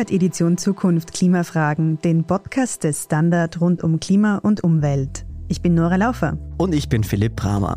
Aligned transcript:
hört 0.00 0.10
Edition 0.10 0.56
Zukunft 0.56 1.12
Klimafragen, 1.12 1.98
den 2.00 2.24
Podcast 2.24 2.84
des 2.84 3.02
Standard 3.02 3.60
rund 3.60 3.84
um 3.84 4.00
Klima 4.00 4.38
und 4.38 4.64
Umwelt. 4.64 5.26
Ich 5.48 5.60
bin 5.60 5.74
Nora 5.74 5.96
Laufer. 5.96 6.38
Und 6.56 6.74
ich 6.74 6.88
bin 6.88 7.04
Philipp 7.04 7.36
Bramer. 7.36 7.76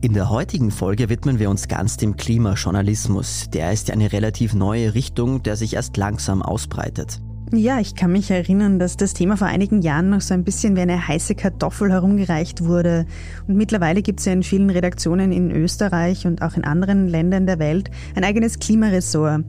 In 0.00 0.12
der 0.12 0.30
heutigen 0.30 0.70
Folge 0.70 1.08
widmen 1.08 1.40
wir 1.40 1.50
uns 1.50 1.66
ganz 1.66 1.96
dem 1.96 2.16
Klimajournalismus. 2.16 3.50
Der 3.52 3.72
ist 3.72 3.88
ja 3.88 3.94
eine 3.94 4.12
relativ 4.12 4.54
neue 4.54 4.94
Richtung, 4.94 5.42
der 5.42 5.56
sich 5.56 5.74
erst 5.74 5.96
langsam 5.96 6.42
ausbreitet. 6.42 7.20
Ja, 7.52 7.80
ich 7.80 7.96
kann 7.96 8.12
mich 8.12 8.30
erinnern, 8.30 8.78
dass 8.78 8.96
das 8.96 9.12
Thema 9.12 9.36
vor 9.36 9.48
einigen 9.48 9.82
Jahren 9.82 10.10
noch 10.10 10.20
so 10.20 10.32
ein 10.32 10.44
bisschen 10.44 10.76
wie 10.76 10.80
eine 10.80 11.08
heiße 11.08 11.34
Kartoffel 11.34 11.90
herumgereicht 11.90 12.64
wurde. 12.64 13.04
Und 13.48 13.56
mittlerweile 13.56 14.00
gibt 14.00 14.20
es 14.20 14.26
ja 14.26 14.32
in 14.32 14.44
vielen 14.44 14.70
Redaktionen 14.70 15.32
in 15.32 15.50
Österreich 15.50 16.24
und 16.24 16.40
auch 16.40 16.56
in 16.56 16.62
anderen 16.62 17.08
Ländern 17.08 17.46
der 17.46 17.58
Welt 17.58 17.90
ein 18.14 18.22
eigenes 18.22 18.60
Klimaressort. 18.60 19.42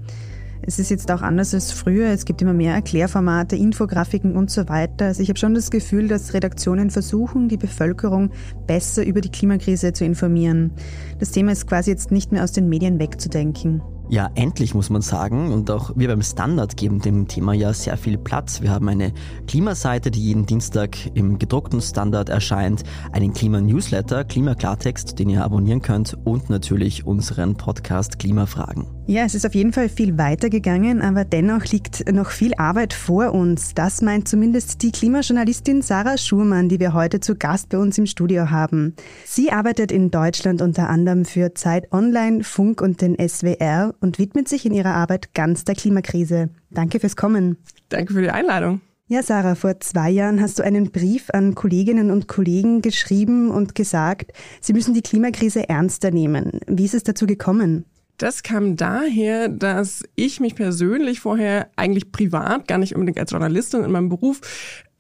Es 0.62 0.80
ist 0.80 0.90
jetzt 0.90 1.12
auch 1.12 1.22
anders 1.22 1.54
als 1.54 1.72
früher. 1.72 2.08
Es 2.08 2.26
gibt 2.26 2.42
immer 2.42 2.54
mehr 2.54 2.74
Erklärformate, 2.74 3.56
Infografiken 3.56 4.36
und 4.36 4.50
so 4.50 4.68
weiter. 4.68 5.06
Also 5.06 5.22
ich 5.22 5.30
habe 5.30 5.40
schon 5.40 5.54
das 5.54 5.72
Gefühl, 5.72 6.08
dass 6.08 6.34
Redaktionen 6.34 6.90
versuchen, 6.90 7.50
die 7.50 7.58
Bevölkerung 7.58 8.32
besser 8.68 9.06
über 9.06 9.22
die 9.22 9.30
Klimakrise 9.30 9.94
zu 9.94 10.06
informieren. 10.06 10.72
Das 11.20 11.32
Thema 11.32 11.52
ist 11.52 11.68
quasi 11.68 11.92
jetzt 11.92 12.12
nicht 12.12 12.32
mehr 12.32 12.44
aus 12.44 12.52
den 12.52 12.70
Medien 12.70 13.00
wegzudenken. 13.00 13.82
Ja, 14.08 14.30
endlich 14.36 14.76
muss 14.76 14.92
man 14.92 15.02
sagen. 15.02 15.52
Und 15.52 15.72
auch 15.72 15.92
wir 15.96 16.08
beim 16.08 16.22
Standard 16.22 16.78
geben 16.78 17.02
dem 17.02 17.28
Thema 17.28 17.54
ja 17.54 17.74
sehr 17.74 17.98
viel 17.98 18.18
Platz. 18.18 18.62
Wir 18.62 18.70
haben 18.70 18.88
eine 18.88 19.14
Klimaseite, 19.48 20.12
die 20.12 20.22
jeden 20.22 20.46
Dienstag 20.46 20.96
im 21.16 21.40
gedruckten 21.40 21.82
Standard 21.82 22.30
erscheint, 22.30 22.84
einen 23.12 23.34
Klimanewsletter, 23.34 24.24
Klimaklartext, 24.24 25.18
den 25.18 25.30
ihr 25.30 25.44
abonnieren 25.44 25.82
könnt 25.82 26.16
und 26.24 26.52
natürlich 26.52 27.06
unseren 27.06 27.56
Podcast 27.56 28.20
Klimafragen. 28.20 28.86
Ja, 29.08 29.24
es 29.24 29.36
ist 29.36 29.46
auf 29.46 29.54
jeden 29.54 29.72
Fall 29.72 29.88
viel 29.88 30.18
weiter 30.18 30.50
gegangen, 30.50 31.04
aber 31.04 31.26
dennoch 31.26 31.64
liegt 31.66 32.12
noch 32.12 32.32
viel 32.32 32.56
Arbeit 32.56 32.92
vor 32.92 33.34
uns. 33.34 33.76
Das 33.76 34.02
meint 34.02 34.28
zumindest 34.28 34.82
die 34.82 34.92
Klimajournalistin 34.92 35.84
Sarah 35.84 36.18
Schurmann, 36.18 36.70
die 36.70 36.80
wir 36.80 36.94
heute 36.94 37.20
zu 37.20 37.36
Gast 37.36 37.70
bei 37.70 37.78
uns 37.78 38.00
im 38.00 38.08
Studio 38.08 38.50
haben. 38.50 38.96
Sie 39.24 39.52
arbeitet 39.52 39.92
in 39.92 40.10
Deutschland 40.10 40.62
unter 40.64 40.90
anderem 40.90 41.24
für 41.26 41.54
Zeit 41.54 41.92
Online, 41.92 42.44
Funk 42.44 42.82
und 42.82 43.02
den 43.02 43.16
SWR 43.16 43.94
und 44.00 44.20
widmet 44.20 44.48
sich 44.48 44.66
in 44.66 44.74
ihrer 44.74 44.94
Arbeit 44.94 45.34
ganz 45.34 45.66
der 45.66 45.76
Klimakrise. 45.76 46.50
Danke 46.72 47.00
fürs 47.00 47.16
Kommen. 47.16 47.58
Danke 47.90 48.14
für 48.14 48.22
die 48.22 48.30
Einladung. 48.30 48.82
Ja, 49.08 49.22
Sarah, 49.22 49.54
vor 49.54 49.80
zwei 49.82 50.10
Jahren 50.10 50.42
hast 50.42 50.58
du 50.58 50.64
einen 50.64 50.92
Brief 50.92 51.30
an 51.32 51.54
Kolleginnen 51.54 52.10
und 52.10 52.28
Kollegen 52.28 52.82
geschrieben 52.82 53.52
und 53.52 53.76
gesagt, 53.76 54.32
sie 54.62 54.74
müssen 54.74 54.96
die 54.96 55.04
Klimakrise 55.04 55.70
ernster 55.70 56.10
nehmen. 56.10 56.60
Wie 56.66 56.86
ist 56.86 56.96
es 56.96 57.04
dazu 57.04 57.28
gekommen? 57.28 57.86
Das 58.18 58.44
kam 58.44 58.78
daher, 58.78 59.50
dass 59.50 60.04
ich 60.16 60.40
mich 60.40 60.56
persönlich 60.56 61.20
vorher 61.20 61.70
eigentlich 61.76 62.12
privat, 62.12 62.68
gar 62.68 62.78
nicht 62.78 62.96
unbedingt 62.96 63.20
als 63.20 63.32
Journalistin 63.32 63.84
in 63.84 63.92
meinem 63.92 64.10
Beruf, 64.10 64.40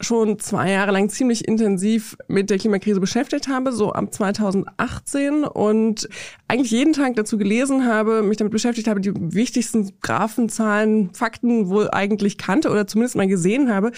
schon 0.02 0.40
zwei 0.40 0.72
Jahre 0.72 0.92
lang 0.92 1.10
ziemlich 1.10 1.48
intensiv 1.48 2.18
mit 2.28 2.50
der 2.50 2.58
Klimakrise 2.58 3.00
beschäftigt 3.00 3.48
habe, 3.48 3.72
so 3.72 3.94
ab 3.94 4.14
2018 4.14 5.46
und 5.46 6.10
eigentlich 6.50 6.72
jeden 6.72 6.92
Tag 6.92 7.16
dazu 7.16 7.38
gelesen 7.38 7.86
habe, 7.86 8.22
mich 8.22 8.38
damit 8.38 8.52
beschäftigt 8.52 8.90
habe, 8.90 9.00
die 9.00 9.14
wichtigsten 9.16 9.94
Graphen, 10.02 10.50
Zahlen, 10.50 11.14
Fakten 11.14 11.70
wohl 11.70 11.90
eigentlich 11.92 12.38
kannte 12.38 12.70
oder 12.70 12.88
zumindest 12.88 13.16
mal 13.16 13.28
gesehen 13.28 13.74
habe. 13.74 13.92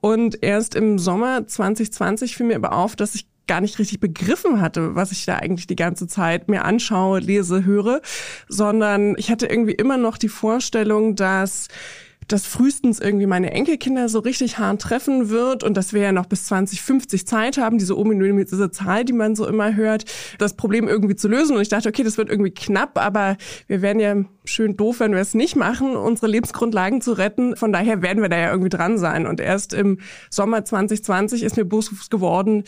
Und 0.00 0.42
erst 0.42 0.74
im 0.74 0.98
Sommer 0.98 1.46
2020 1.46 2.36
fiel 2.36 2.46
mir 2.46 2.56
aber 2.56 2.72
auf, 2.72 2.96
dass 2.96 3.14
ich 3.14 3.26
gar 3.52 3.60
nicht 3.60 3.78
richtig 3.78 4.00
begriffen 4.00 4.62
hatte, 4.62 4.94
was 4.94 5.12
ich 5.12 5.26
da 5.26 5.36
eigentlich 5.36 5.66
die 5.66 5.76
ganze 5.76 6.06
Zeit 6.06 6.48
mir 6.48 6.64
anschaue, 6.64 7.20
lese, 7.20 7.66
höre, 7.66 8.00
sondern 8.48 9.14
ich 9.18 9.30
hatte 9.30 9.44
irgendwie 9.44 9.72
immer 9.74 9.98
noch 9.98 10.16
die 10.16 10.30
Vorstellung, 10.30 11.16
dass 11.16 11.68
das 12.28 12.46
frühestens 12.46 12.98
irgendwie 12.98 13.26
meine 13.26 13.50
Enkelkinder 13.50 14.08
so 14.08 14.20
richtig 14.20 14.56
hart 14.56 14.80
treffen 14.80 15.28
wird 15.28 15.64
und 15.64 15.76
dass 15.76 15.92
wir 15.92 16.00
ja 16.00 16.12
noch 16.12 16.24
bis 16.24 16.46
2050 16.46 17.26
Zeit 17.26 17.58
haben, 17.58 17.76
diese 17.76 17.98
ominöse 17.98 18.70
Zahl, 18.70 19.04
die 19.04 19.12
man 19.12 19.34
so 19.34 19.46
immer 19.46 19.76
hört, 19.76 20.04
das 20.38 20.54
Problem 20.54 20.88
irgendwie 20.88 21.16
zu 21.16 21.28
lösen. 21.28 21.56
Und 21.56 21.60
ich 21.60 21.68
dachte, 21.68 21.90
okay, 21.90 22.04
das 22.04 22.16
wird 22.16 22.30
irgendwie 22.30 22.52
knapp, 22.52 22.98
aber 22.98 23.36
wir 23.66 23.82
werden 23.82 24.00
ja 24.00 24.16
schön 24.44 24.76
doof, 24.76 25.00
wenn 25.00 25.12
wir 25.12 25.20
es 25.20 25.34
nicht 25.34 25.56
machen, 25.56 25.94
unsere 25.94 26.26
Lebensgrundlagen 26.26 27.02
zu 27.02 27.12
retten. 27.12 27.56
Von 27.56 27.72
daher 27.72 28.00
werden 28.00 28.22
wir 28.22 28.30
da 28.30 28.38
ja 28.38 28.50
irgendwie 28.50 28.70
dran 28.70 28.96
sein. 28.96 29.26
Und 29.26 29.40
erst 29.40 29.74
im 29.74 29.98
Sommer 30.30 30.64
2020 30.64 31.42
ist 31.42 31.56
mir 31.56 31.64
bewusst 31.64 32.10
geworden, 32.10 32.64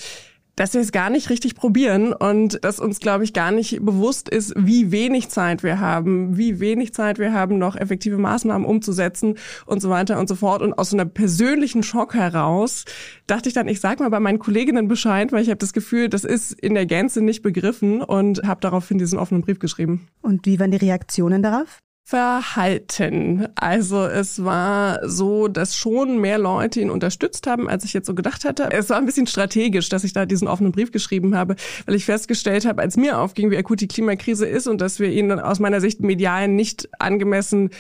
dass 0.57 0.75
wir 0.75 0.81
es 0.81 0.93
gar 0.93 1.11
nicht 1.11 1.31
richtig 1.31 1.55
probieren 1.55 2.13
und 2.13 2.65
dass 2.65 2.81
uns, 2.81 3.01
glaube 3.01 3.25
ich, 3.25 3.33
gar 3.33 3.51
nicht 3.51 3.85
bewusst 3.85 4.29
ist, 4.29 4.55
wie 4.57 4.93
wenig 4.93 5.29
Zeit 5.29 5.63
wir 5.63 5.81
haben, 5.81 6.37
wie 6.37 6.61
wenig 6.61 6.95
Zeit 6.95 7.19
wir 7.19 7.33
haben, 7.33 7.59
noch 7.59 7.77
effektive 7.77 8.19
Maßnahmen 8.19 8.67
umzusetzen 8.67 9.37
und 9.67 9.81
so 9.81 9.91
weiter 9.91 10.19
und 10.19 10.29
so 10.29 10.35
fort. 10.35 10.63
Und 10.63 10.75
aus 10.75 10.91
so 10.91 10.97
einem 10.97 11.11
persönlichen 11.11 11.83
Schock 11.83 12.15
heraus 12.15 12.85
dachte 13.27 13.49
ich 13.49 13.55
dann, 13.55 13.69
ich 13.69 13.81
sag 13.81 14.01
mal 14.01 14.11
bei 14.11 14.21
meinen 14.21 14.39
Kolleginnen 14.39 14.89
Bescheid, 14.89 15.33
weil 15.33 15.43
ich 15.43 15.49
habe 15.49 15.59
das 15.59 15.73
Gefühl, 15.73 16.09
das 16.09 16.25
ist 16.25 16.53
in 16.53 16.75
der 16.75 16.87
Gänze 16.87 17.21
nicht 17.23 17.43
begriffen 17.43 18.03
und 18.03 18.43
habe 18.45 18.61
daraufhin 18.61 18.99
diesen 18.99 19.19
offenen 19.19 19.43
Brief 19.43 19.59
geschrieben. 19.59 20.09
Und 20.23 20.47
wie 20.47 20.61
waren 20.61 20.71
die 20.71 20.77
Reaktionen 20.77 21.43
darauf? 21.43 21.79
Verhalten. 22.07 23.49
Also 23.55 24.05
es 24.05 24.45
war 24.45 25.09
so, 25.09 25.49
dass 25.49 25.75
schon 25.75 26.21
mehr 26.21 26.37
Leute 26.37 26.81
ihn 26.81 26.91
unterstützt 26.91 27.47
haben, 27.47 27.67
als 27.67 27.83
ich 27.85 27.95
jetzt 27.95 28.07
so 28.07 28.15
gedacht 28.15 28.45
hatte. 28.45 28.69
Es 28.71 28.91
war 28.91 28.99
ein 28.99 29.07
bisschen 29.07 29.27
strategisch, 29.27 29.89
dass 29.89 30.05
ich 30.05 30.13
da 30.13 30.27
diesen 30.27 30.47
offenen 30.47 30.71
Brief 30.71 30.93
geschrieben 30.93 31.35
habe, 31.35 31.57
weil 31.87 31.95
ich 31.95 32.05
festgestellt 32.05 32.67
habe, 32.67 32.83
als 32.83 32.99
mir 32.99 33.19
aufging, 33.19 33.51
wie 33.51 33.57
akut 33.57 33.81
die 33.81 33.89
Klimakrise 33.89 34.47
ist 34.47 34.67
und 34.67 34.83
dass 34.83 35.01
wir 35.01 35.11
ihn 35.11 35.33
aus 35.33 35.61
meiner 35.61 35.81
Sicht 35.81 36.01
medial 36.01 36.47
nicht 36.47 36.91
angemessen 36.99 37.71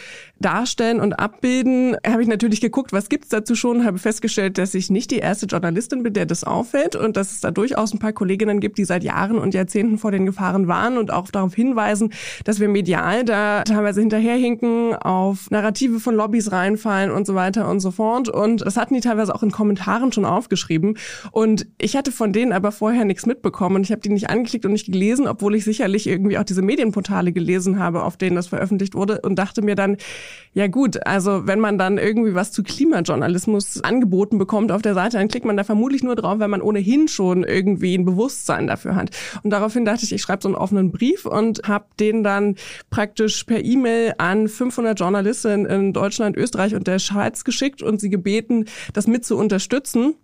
darstellen 0.41 1.01
und 1.01 1.13
abbilden, 1.15 1.97
habe 2.07 2.23
ich 2.23 2.29
natürlich 2.29 2.63
geguckt, 2.63 2.95
was 2.95 3.11
gibt's 3.11 3.29
dazu 3.29 3.55
schon, 3.55 3.85
habe 3.85 3.99
festgestellt, 3.99 4.57
dass 4.57 4.75
ich 4.75 4.91
nicht 4.91 5.11
die 5.11 5.19
erste 5.19 5.45
Journalistin 5.45 6.03
bin, 6.03 6.15
der 6.15 6.25
das 6.25 6.45
auffällt 6.45 6.97
und 6.97 7.19
dass 7.19 7.33
es 7.33 7.41
da 7.41 7.51
durchaus 7.51 7.93
ein 7.93 7.99
paar 7.99 8.15
Kolleginnen 8.15 8.61
gibt, 8.61 8.79
die 8.79 8.87
seit 8.87 9.05
Jahren 9.05 9.39
und 9.39 9.53
Jahrzehnten 9.53 9.99
vor 9.99 10.13
den 10.13 10.25
Gefahren 10.25 10.67
waren 10.67 10.97
und 10.97 11.13
auch 11.13 11.31
darauf 11.31 11.55
hinweisen, 11.55 12.13
dass 12.45 12.59
wir 12.59 12.69
medial 12.69 13.25
da 13.27 13.65
teilweise 13.65 14.01
hinterherhinken, 14.15 14.95
auf 14.95 15.51
Narrative 15.51 16.01
von 16.01 16.15
Lobbys 16.15 16.53
reinfallen 16.53 17.11
und 17.11 17.27
so 17.27 17.35
weiter 17.35 17.69
und 17.69 17.81
so 17.81 17.91
fort. 17.91 18.29
Und 18.29 18.63
das 18.63 18.77
hatten 18.77 18.95
die 18.95 19.01
teilweise 19.01 19.35
auch 19.35 19.43
in 19.43 19.51
Kommentaren 19.51 20.13
schon 20.13 20.25
aufgeschrieben. 20.25 20.97
Und 21.33 21.67
ich 21.79 21.97
hatte 21.97 22.13
von 22.13 22.33
denen 22.33 22.53
aber 22.53 22.73
vorher 22.73 23.05
nichts 23.05 23.27
mitbekommen 23.27 23.77
und 23.77 23.83
ich 23.83 23.93
habe 23.93 24.01
die 24.01 24.09
nicht 24.11 24.31
angeklickt 24.31 24.65
und 24.65 24.73
nicht 24.73 24.87
gelesen, 24.87 25.27
obwohl 25.27 25.55
ich 25.55 25.65
sicherlich 25.65 26.07
irgendwie 26.07 26.39
auch 26.39 26.45
diese 26.45 26.63
Medienportale 26.63 27.33
gelesen 27.33 27.79
habe, 27.79 28.05
auf 28.05 28.17
denen 28.17 28.37
das 28.37 28.49
veröffentlicht 28.49 28.95
wurde 28.95 29.21
und 29.23 29.37
dachte 29.37 29.63
mir 29.63 29.75
dann, 29.75 29.97
ja 30.53 30.69
gut, 30.69 31.07
also 31.07 31.47
wenn 31.47 31.61
man 31.61 31.79
dann 31.79 31.99
irgendwie 31.99 32.35
was 32.35 32.53
zu 32.53 32.63
Klimajournalismus 32.63 33.83
angeboten 33.83 34.39
bekommt 34.39 34.71
auf 34.71 34.83
der 34.83 34.95
Seite, 34.95 35.19
dann 35.19 35.29
klickt 35.29 35.47
man 35.47 35.57
da 35.57 35.65
vermutlich 35.65 36.03
nur 36.03 36.15
drauf, 36.15 36.39
weil 36.39 36.49
man 36.49 36.63
ohnehin 36.63 37.09
schon 37.09 37.43
irgendwie 37.43 37.97
ein 37.97 38.05
Bewusstsein 38.05 38.67
dafür 38.67 38.95
hat. 38.95 39.11
Und 39.43 39.51
daraufhin 39.51 39.85
dachte 39.85 40.05
ich, 40.05 40.13
ich 40.13 40.23
schreibe 40.23 40.43
so 40.43 40.49
einen 40.49 40.57
offenen 40.57 40.93
Brief 40.93 41.27
und 41.27 41.63
habe 41.67 41.87
den 41.99 42.23
dann 42.23 42.55
praktisch 42.91 43.45
per 43.45 43.65
E-Mail 43.65 44.04
an 44.19 44.49
500 44.49 44.99
Journalistinnen 44.99 45.67
in 45.67 45.93
Deutschland, 45.93 46.37
Österreich 46.37 46.75
und 46.75 46.87
der 46.87 46.99
Schweiz 46.99 47.45
geschickt 47.45 47.83
und 47.83 48.01
sie 48.01 48.11
gebeten, 48.11 48.67
das 48.93 49.07
mit 49.07 49.25
zu 49.25 49.37
unterstützen 49.37 50.15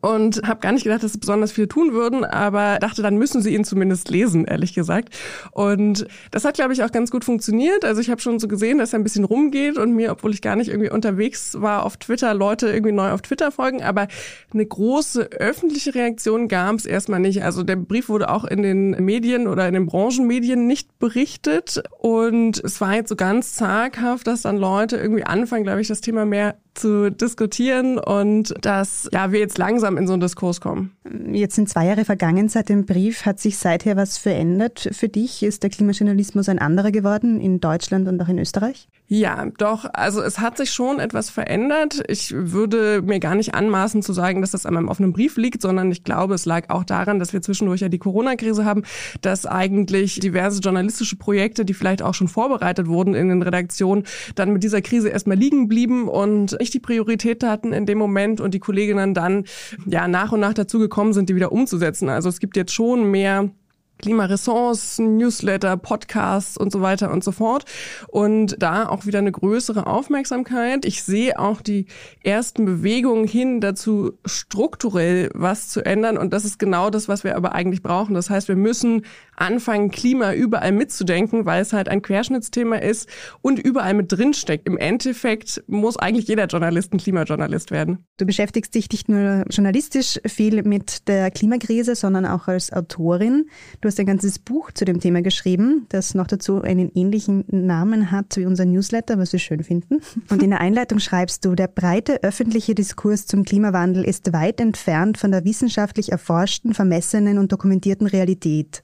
und 0.00 0.42
habe 0.46 0.60
gar 0.60 0.72
nicht 0.72 0.84
gedacht, 0.84 1.02
dass 1.02 1.12
sie 1.12 1.18
besonders 1.18 1.52
viel 1.52 1.66
tun 1.66 1.92
würden, 1.92 2.24
aber 2.24 2.78
dachte, 2.78 3.02
dann 3.02 3.16
müssen 3.16 3.42
sie 3.42 3.54
ihn 3.54 3.64
zumindest 3.64 4.10
lesen, 4.10 4.44
ehrlich 4.44 4.74
gesagt. 4.74 5.14
Und 5.50 6.06
das 6.30 6.44
hat, 6.44 6.54
glaube 6.54 6.72
ich, 6.72 6.82
auch 6.82 6.92
ganz 6.92 7.10
gut 7.10 7.24
funktioniert. 7.24 7.84
Also 7.84 8.00
ich 8.00 8.10
habe 8.10 8.20
schon 8.20 8.38
so 8.38 8.48
gesehen, 8.48 8.78
dass 8.78 8.92
er 8.92 8.98
ein 8.98 9.04
bisschen 9.04 9.24
rumgeht 9.24 9.78
und 9.78 9.92
mir, 9.92 10.12
obwohl 10.12 10.32
ich 10.32 10.42
gar 10.42 10.56
nicht 10.56 10.68
irgendwie 10.68 10.90
unterwegs 10.90 11.60
war 11.60 11.84
auf 11.84 11.96
Twitter, 11.96 12.34
Leute 12.34 12.68
irgendwie 12.68 12.92
neu 12.92 13.10
auf 13.10 13.22
Twitter 13.22 13.50
folgen. 13.50 13.82
Aber 13.82 14.08
eine 14.52 14.66
große 14.66 15.32
öffentliche 15.32 15.94
Reaktion 15.94 16.48
gab 16.48 16.76
es 16.76 16.86
erstmal 16.86 17.20
nicht. 17.20 17.42
Also 17.42 17.62
der 17.62 17.76
Brief 17.76 18.08
wurde 18.08 18.30
auch 18.30 18.44
in 18.44 18.62
den 18.62 18.90
Medien 19.04 19.46
oder 19.46 19.66
in 19.66 19.74
den 19.74 19.86
Branchenmedien 19.86 20.66
nicht 20.66 20.98
berichtet. 20.98 21.82
Und 21.98 22.62
es 22.62 22.80
war 22.80 22.94
jetzt 22.94 23.08
so 23.08 23.16
ganz 23.16 23.54
zaghaft, 23.54 24.26
dass 24.26 24.42
dann 24.42 24.56
Leute 24.56 24.96
irgendwie 24.96 25.24
anfangen, 25.24 25.64
glaube 25.64 25.80
ich, 25.80 25.88
das 25.88 26.00
Thema 26.00 26.24
mehr 26.24 26.56
zu 26.78 27.10
diskutieren 27.10 27.98
und 27.98 28.54
dass 28.60 29.08
ja 29.12 29.32
wir 29.32 29.40
jetzt 29.40 29.58
langsam 29.58 29.96
in 29.96 30.06
so 30.06 30.12
einen 30.14 30.20
Diskurs 30.20 30.60
kommen. 30.60 30.92
Jetzt 31.32 31.56
sind 31.56 31.68
zwei 31.68 31.86
Jahre 31.86 32.04
vergangen 32.04 32.48
seit 32.48 32.68
dem 32.68 32.86
Brief. 32.86 33.26
Hat 33.26 33.40
sich 33.40 33.58
seither 33.58 33.96
was 33.96 34.18
verändert 34.18 34.88
für 34.92 35.08
dich? 35.08 35.42
Ist 35.42 35.62
der 35.62 35.70
Klimajournalismus 35.70 36.48
ein 36.48 36.58
anderer 36.58 36.90
geworden 36.90 37.40
in 37.40 37.60
Deutschland 37.60 38.08
und 38.08 38.20
auch 38.20 38.28
in 38.28 38.38
Österreich? 38.38 38.88
Ja, 39.10 39.46
doch. 39.56 39.86
Also 39.94 40.20
es 40.20 40.38
hat 40.38 40.58
sich 40.58 40.70
schon 40.70 41.00
etwas 41.00 41.30
verändert. 41.30 42.02
Ich 42.08 42.34
würde 42.36 43.00
mir 43.00 43.20
gar 43.20 43.34
nicht 43.34 43.54
anmaßen 43.54 44.02
zu 44.02 44.12
sagen, 44.12 44.42
dass 44.42 44.50
das 44.50 44.66
an 44.66 44.74
meinem 44.74 44.88
offenen 44.88 45.14
Brief 45.14 45.38
liegt, 45.38 45.62
sondern 45.62 45.90
ich 45.90 46.04
glaube, 46.04 46.34
es 46.34 46.44
lag 46.44 46.68
auch 46.68 46.84
daran, 46.84 47.18
dass 47.18 47.32
wir 47.32 47.40
zwischendurch 47.40 47.80
ja 47.80 47.88
die 47.88 47.98
Corona-Krise 47.98 48.66
haben, 48.66 48.82
dass 49.22 49.46
eigentlich 49.46 50.20
diverse 50.20 50.60
journalistische 50.60 51.16
Projekte, 51.16 51.64
die 51.64 51.72
vielleicht 51.72 52.02
auch 52.02 52.12
schon 52.12 52.28
vorbereitet 52.28 52.86
wurden 52.86 53.14
in 53.14 53.30
den 53.30 53.40
Redaktionen, 53.40 54.04
dann 54.34 54.52
mit 54.52 54.62
dieser 54.62 54.82
Krise 54.82 55.08
erstmal 55.08 55.38
liegen 55.38 55.68
blieben 55.68 56.06
und 56.06 56.60
nicht 56.68 56.74
die 56.74 56.80
Priorität 56.80 57.42
hatten 57.42 57.72
in 57.72 57.86
dem 57.86 57.98
Moment 57.98 58.40
und 58.40 58.52
die 58.52 58.58
Kolleginnen 58.58 59.14
dann 59.14 59.44
ja 59.86 60.06
nach 60.06 60.32
und 60.32 60.40
nach 60.40 60.54
dazu 60.54 60.78
gekommen 60.78 61.14
sind, 61.14 61.30
die 61.30 61.34
wieder 61.34 61.52
umzusetzen. 61.52 62.08
Also 62.08 62.28
es 62.28 62.40
gibt 62.40 62.56
jetzt 62.56 62.72
schon 62.72 63.10
mehr 63.10 63.50
Klimaressourcen, 63.98 65.16
Newsletter, 65.16 65.76
Podcasts 65.76 66.56
und 66.56 66.72
so 66.72 66.80
weiter 66.80 67.10
und 67.10 67.24
so 67.24 67.32
fort. 67.32 67.64
Und 68.08 68.62
da 68.62 68.88
auch 68.88 69.06
wieder 69.06 69.18
eine 69.18 69.32
größere 69.32 69.86
Aufmerksamkeit. 69.86 70.84
Ich 70.84 71.02
sehe 71.02 71.38
auch 71.38 71.60
die 71.60 71.86
ersten 72.22 72.64
Bewegungen 72.64 73.26
hin 73.26 73.60
dazu, 73.60 74.12
strukturell 74.24 75.30
was 75.34 75.68
zu 75.68 75.84
ändern. 75.84 76.16
Und 76.18 76.32
das 76.32 76.44
ist 76.44 76.58
genau 76.58 76.90
das, 76.90 77.08
was 77.08 77.24
wir 77.24 77.36
aber 77.36 77.52
eigentlich 77.52 77.82
brauchen. 77.82 78.14
Das 78.14 78.30
heißt, 78.30 78.48
wir 78.48 78.56
müssen 78.56 79.02
anfangen, 79.36 79.90
Klima 79.90 80.32
überall 80.34 80.72
mitzudenken, 80.72 81.46
weil 81.46 81.62
es 81.62 81.72
halt 81.72 81.88
ein 81.88 82.02
Querschnittsthema 82.02 82.76
ist 82.76 83.08
und 83.40 83.58
überall 83.58 83.94
mit 83.94 84.12
drinsteckt. 84.12 84.66
Im 84.66 84.76
Endeffekt 84.76 85.62
muss 85.66 85.96
eigentlich 85.96 86.28
jeder 86.28 86.46
Journalist 86.46 86.92
ein 86.92 86.98
Klimajournalist 86.98 87.70
werden. 87.70 88.04
Du 88.16 88.26
beschäftigst 88.26 88.74
dich 88.74 88.90
nicht 88.90 89.08
nur 89.08 89.44
journalistisch 89.50 90.20
viel 90.26 90.62
mit 90.62 91.08
der 91.08 91.30
Klimakrise, 91.30 91.94
sondern 91.94 92.26
auch 92.26 92.48
als 92.48 92.72
Autorin. 92.72 93.48
Du 93.80 93.87
hast 93.88 93.98
ein 93.98 94.06
ganzes 94.06 94.38
Buch 94.38 94.70
zu 94.72 94.84
dem 94.84 95.00
Thema 95.00 95.22
geschrieben, 95.22 95.86
das 95.88 96.14
noch 96.14 96.26
dazu 96.26 96.62
einen 96.62 96.90
ähnlichen 96.94 97.44
Namen 97.48 98.10
hat 98.10 98.36
wie 98.36 98.46
unser 98.46 98.64
Newsletter, 98.64 99.18
was 99.18 99.32
wir 99.32 99.40
schön 99.40 99.64
finden. 99.64 100.00
Und 100.30 100.42
in 100.42 100.50
der 100.50 100.60
Einleitung 100.60 101.00
schreibst 101.00 101.44
du, 101.44 101.54
der 101.54 101.66
breite 101.66 102.22
öffentliche 102.22 102.74
Diskurs 102.74 103.26
zum 103.26 103.44
Klimawandel 103.44 104.04
ist 104.04 104.32
weit 104.32 104.60
entfernt 104.60 105.18
von 105.18 105.30
der 105.30 105.44
wissenschaftlich 105.44 106.12
erforschten, 106.12 106.74
vermessenen 106.74 107.38
und 107.38 107.50
dokumentierten 107.50 108.06
Realität. 108.06 108.82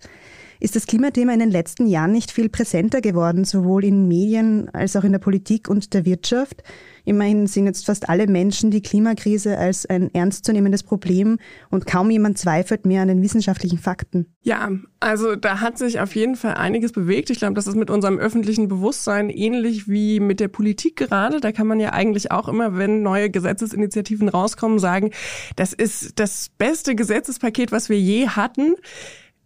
Ist 0.65 0.77
das 0.77 0.87
Klimathema 0.87 1.35
in 1.35 1.41
den 1.41 1.51
letzten 1.51 1.87
Jahren 1.87 2.13
nicht 2.13 2.33
viel 2.33 2.49
präsenter 2.49 3.03
geworden, 3.03 3.45
sowohl 3.45 3.85
in 3.85 4.09
Medien 4.09 4.71
als 4.73 4.97
auch 4.97 5.05
in 5.05 5.13
der 5.13 5.19
Politik 5.19 5.69
und 5.69 5.93
der 5.93 6.07
Wirtschaft? 6.07 6.63
Immerhin 7.05 7.47
sehen 7.47 7.67
jetzt 7.67 7.85
fast 7.85 8.09
alle 8.09 8.27
Menschen 8.27 8.71
die 8.71 8.81
Klimakrise 8.81 9.59
als 9.59 9.85
ein 9.85 10.09
ernstzunehmendes 10.15 10.83
Problem 10.83 11.37
und 11.71 11.87
kaum 11.87 12.11
jemand 12.11 12.39
zweifelt 12.39 12.87
mehr 12.87 13.03
an 13.03 13.09
den 13.09 13.21
wissenschaftlichen 13.21 13.77
Fakten. 13.77 14.35
Ja, 14.41 14.71
also 15.01 15.37
da 15.37 15.61
hat 15.61 15.77
sich 15.77 16.01
auf 16.01 16.15
jeden 16.17 16.35
Fall 16.35 16.55
einiges 16.55 16.93
bewegt. 16.93 17.29
Ich 17.29 17.41
glaube, 17.41 17.53
das 17.53 17.67
ist 17.67 17.77
mit 17.77 17.91
unserem 17.91 18.19
öffentlichen 18.19 18.67
Bewusstsein 18.67 19.29
ähnlich 19.29 19.87
wie 19.87 20.19
mit 20.19 20.41
der 20.41 20.49
Politik 20.49 20.97
gerade. 20.97 21.41
Da 21.41 21.53
kann 21.53 21.67
man 21.67 21.79
ja 21.79 21.93
eigentlich 21.93 22.33
auch 22.33 22.49
immer, 22.49 22.79
wenn 22.79 23.03
neue 23.03 23.29
Gesetzesinitiativen 23.29 24.31
rauskommen, 24.31 24.79
sagen, 24.79 25.11
das 25.57 25.75
ist 25.75 26.19
das 26.19 26.49
beste 26.57 26.95
Gesetzespaket, 26.95 27.71
was 27.71 27.91
wir 27.91 28.01
je 28.01 28.29
hatten. 28.29 28.77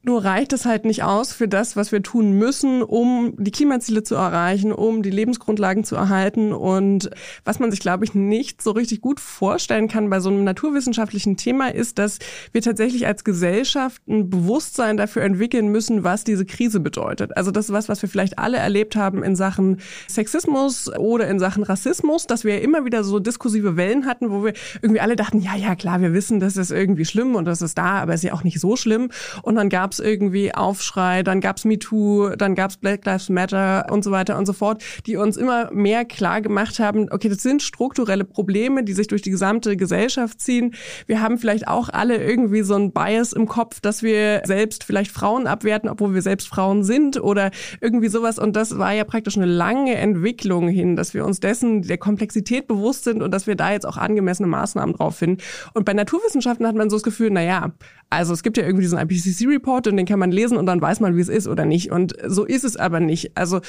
Nur 0.02 0.24
reicht 0.24 0.52
es 0.52 0.64
halt 0.64 0.84
nicht 0.84 1.02
aus 1.02 1.32
für 1.32 1.48
das, 1.48 1.76
was 1.76 1.90
wir 1.90 2.02
tun 2.02 2.32
müssen, 2.32 2.82
um 2.82 3.34
die 3.36 3.50
Klimaziele 3.50 4.04
zu 4.04 4.14
erreichen, 4.14 4.72
um 4.72 5.02
die 5.02 5.10
Lebensgrundlagen 5.10 5.84
zu 5.84 5.96
erhalten. 5.96 6.52
Und 6.52 7.10
was 7.44 7.58
man 7.58 7.70
sich, 7.70 7.80
glaube 7.80 8.04
ich, 8.04 8.14
nicht 8.14 8.62
so 8.62 8.70
richtig 8.70 9.00
gut 9.00 9.20
vorstellen 9.20 9.88
kann 9.88 10.08
bei 10.08 10.20
so 10.20 10.30
einem 10.30 10.44
naturwissenschaftlichen 10.44 11.36
Thema 11.36 11.74
ist, 11.74 11.98
dass 11.98 12.18
wir 12.52 12.62
tatsächlich 12.62 13.06
als 13.06 13.24
Gesellschaft 13.24 14.00
ein 14.08 14.30
Bewusstsein 14.30 14.96
dafür 14.96 15.22
entwickeln 15.22 15.68
müssen, 15.68 16.04
was 16.04 16.24
diese 16.24 16.46
Krise 16.46 16.80
bedeutet. 16.80 17.36
Also 17.36 17.50
das 17.50 17.66
ist 17.66 17.72
was, 17.72 17.88
was 17.88 18.00
wir 18.00 18.08
vielleicht 18.08 18.38
alle 18.38 18.56
erlebt 18.56 18.96
haben 18.96 19.22
in 19.22 19.36
Sachen 19.36 19.78
Sexismus 20.08 20.88
oder 20.96 21.28
in 21.28 21.38
Sachen 21.38 21.64
Rassismus, 21.64 22.26
dass 22.26 22.44
wir 22.44 22.62
immer 22.62 22.84
wieder 22.84 23.04
so 23.04 23.18
diskursive 23.18 23.76
Wellen 23.76 24.06
hatten, 24.06 24.30
wo 24.30 24.44
wir 24.44 24.54
irgendwie 24.80 25.00
alle 25.00 25.16
dachten, 25.16 25.40
ja, 25.40 25.54
ja, 25.54 25.74
klar, 25.74 26.00
wir 26.00 26.14
wissen, 26.14 26.40
das 26.40 26.56
ist 26.56 26.70
irgendwie 26.70 27.04
schlimm 27.04 27.34
und 27.34 27.44
das 27.44 27.62
ist 27.62 27.76
da, 27.76 28.00
aber 28.00 28.14
es 28.14 28.20
ist 28.20 28.28
ja 28.28 28.32
auch 28.32 28.44
nicht 28.44 28.60
so 28.60 28.76
schlimm. 28.76 29.10
Und 29.42 29.56
dann 29.56 29.68
gab 29.68 29.97
es 29.98 30.04
irgendwie 30.04 30.54
Aufschrei, 30.54 31.22
dann 31.22 31.40
gab 31.40 31.56
es 31.56 31.64
MeToo, 31.64 32.30
dann 32.36 32.54
gab 32.54 32.70
es 32.70 32.76
Black 32.76 33.04
Lives 33.04 33.28
Matter 33.28 33.86
und 33.90 34.04
so 34.04 34.10
weiter 34.10 34.38
und 34.38 34.46
so 34.46 34.52
fort, 34.52 34.82
die 35.06 35.16
uns 35.16 35.36
immer 35.36 35.70
mehr 35.72 36.04
klar 36.04 36.40
gemacht 36.40 36.78
haben, 36.78 37.08
okay, 37.10 37.28
das 37.28 37.42
sind 37.42 37.62
strukturelle 37.62 38.24
Probleme, 38.24 38.84
die 38.84 38.92
sich 38.92 39.06
durch 39.06 39.22
die 39.22 39.30
gesamte 39.30 39.76
Gesellschaft 39.76 40.40
ziehen. 40.40 40.74
Wir 41.06 41.20
haben 41.20 41.38
vielleicht 41.38 41.68
auch 41.68 41.88
alle 41.88 42.22
irgendwie 42.22 42.62
so 42.62 42.74
ein 42.74 42.92
Bias 42.92 43.32
im 43.32 43.46
Kopf, 43.46 43.80
dass 43.80 44.02
wir 44.02 44.42
selbst 44.44 44.84
vielleicht 44.84 45.10
Frauen 45.10 45.46
abwerten, 45.46 45.88
obwohl 45.88 46.14
wir 46.14 46.22
selbst 46.22 46.48
Frauen 46.48 46.84
sind 46.84 47.20
oder 47.20 47.50
irgendwie 47.80 48.08
sowas. 48.08 48.38
Und 48.38 48.56
das 48.56 48.78
war 48.78 48.92
ja 48.92 49.04
praktisch 49.04 49.36
eine 49.36 49.46
lange 49.46 49.94
Entwicklung 49.94 50.68
hin, 50.68 50.96
dass 50.96 51.14
wir 51.14 51.24
uns 51.24 51.40
dessen 51.40 51.82
der 51.82 51.98
Komplexität 51.98 52.66
bewusst 52.66 53.04
sind 53.04 53.22
und 53.22 53.32
dass 53.32 53.46
wir 53.46 53.56
da 53.56 53.72
jetzt 53.72 53.86
auch 53.86 53.96
angemessene 53.96 54.48
Maßnahmen 54.48 54.94
drauf 54.94 55.16
finden. 55.16 55.42
Und 55.74 55.84
bei 55.84 55.92
Naturwissenschaften 55.92 56.66
hat 56.66 56.74
man 56.74 56.90
so 56.90 56.96
das 56.96 57.02
Gefühl, 57.02 57.30
na 57.30 57.42
ja, 57.42 57.72
also 58.10 58.32
es 58.32 58.42
gibt 58.42 58.56
ja 58.56 58.64
irgendwie 58.64 58.82
diesen 58.82 58.98
IPCC-Report 58.98 59.86
und 59.88 59.96
den 59.96 60.06
kann 60.06 60.18
man 60.18 60.32
lesen 60.32 60.56
und 60.56 60.66
dann 60.66 60.80
weiß 60.80 61.00
man, 61.00 61.16
wie 61.16 61.20
es 61.20 61.28
ist 61.28 61.46
oder 61.46 61.66
nicht. 61.66 61.90
Und 61.90 62.14
so 62.26 62.44
ist 62.44 62.64
es 62.64 62.76
aber 62.76 63.00
nicht. 63.00 63.36
Also 63.36 63.60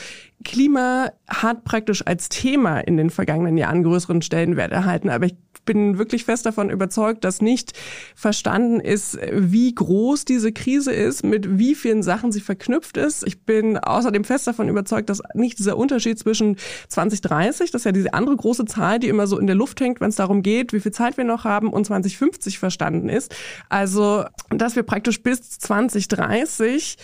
Klima 0.46 1.12
hat 1.28 1.66
praktisch 1.66 2.06
als 2.08 2.30
Thema 2.30 2.80
in 2.80 2.96
den 2.96 3.10
vergangenen 3.10 3.58
Jahren 3.58 3.84
größeren 3.84 4.22
Stellenwert 4.22 4.72
erhalten. 4.72 5.10
Aber 5.10 5.26
ich 5.26 5.36
bin 5.66 5.98
wirklich 5.98 6.24
fest 6.24 6.46
davon 6.46 6.70
überzeugt, 6.70 7.24
dass 7.24 7.42
nicht 7.42 7.78
verstanden 8.16 8.80
ist, 8.80 9.20
wie 9.32 9.76
groß 9.76 10.26
diese 10.26 10.52
Krise 10.52 10.92
ist, 10.92 11.24
mit 11.24 11.60
wie 11.60 11.76
vielen 11.76 12.02
Sachen 12.02 12.32
sie 12.32 12.40
verknüpft 12.40 12.98
ist. 12.98 13.28
Ich 13.28 13.44
bin 13.44 13.78
außerdem 13.78 14.24
fest 14.24 14.48
davon 14.48 14.70
überzeugt, 14.70 15.10
dass 15.10 15.22
nicht 15.34 15.60
dieser 15.60 15.78
Unterschied 15.78 16.18
zwischen 16.18 16.56
2030, 16.88 17.72
das 17.72 17.82
ist 17.82 17.86
ja 17.86 17.92
diese 17.92 18.14
andere 18.14 18.36
große 18.36 18.66
Zahl, 18.66 19.00
die 19.00 19.10
immer 19.10 19.28
so 19.28 19.38
in 19.38 19.48
der 19.48 19.56
Luft 19.56 19.80
hängt, 19.82 20.02
wenn 20.02 20.10
es 20.10 20.16
darum 20.16 20.42
geht, 20.42 20.74
wie 20.74 20.80
viel 20.80 20.92
Zeit 20.92 21.18
wir 21.18 21.24
noch 21.24 21.44
haben, 21.44 21.72
und 21.72 21.86
2050 21.86 22.58
verstanden 22.58 23.10
ist. 23.10 23.36
Also, 23.68 24.26
dass 24.50 24.76
wir 24.76 24.84
praktisch 24.84 25.22
bis 25.22 25.60
2030 25.60 26.98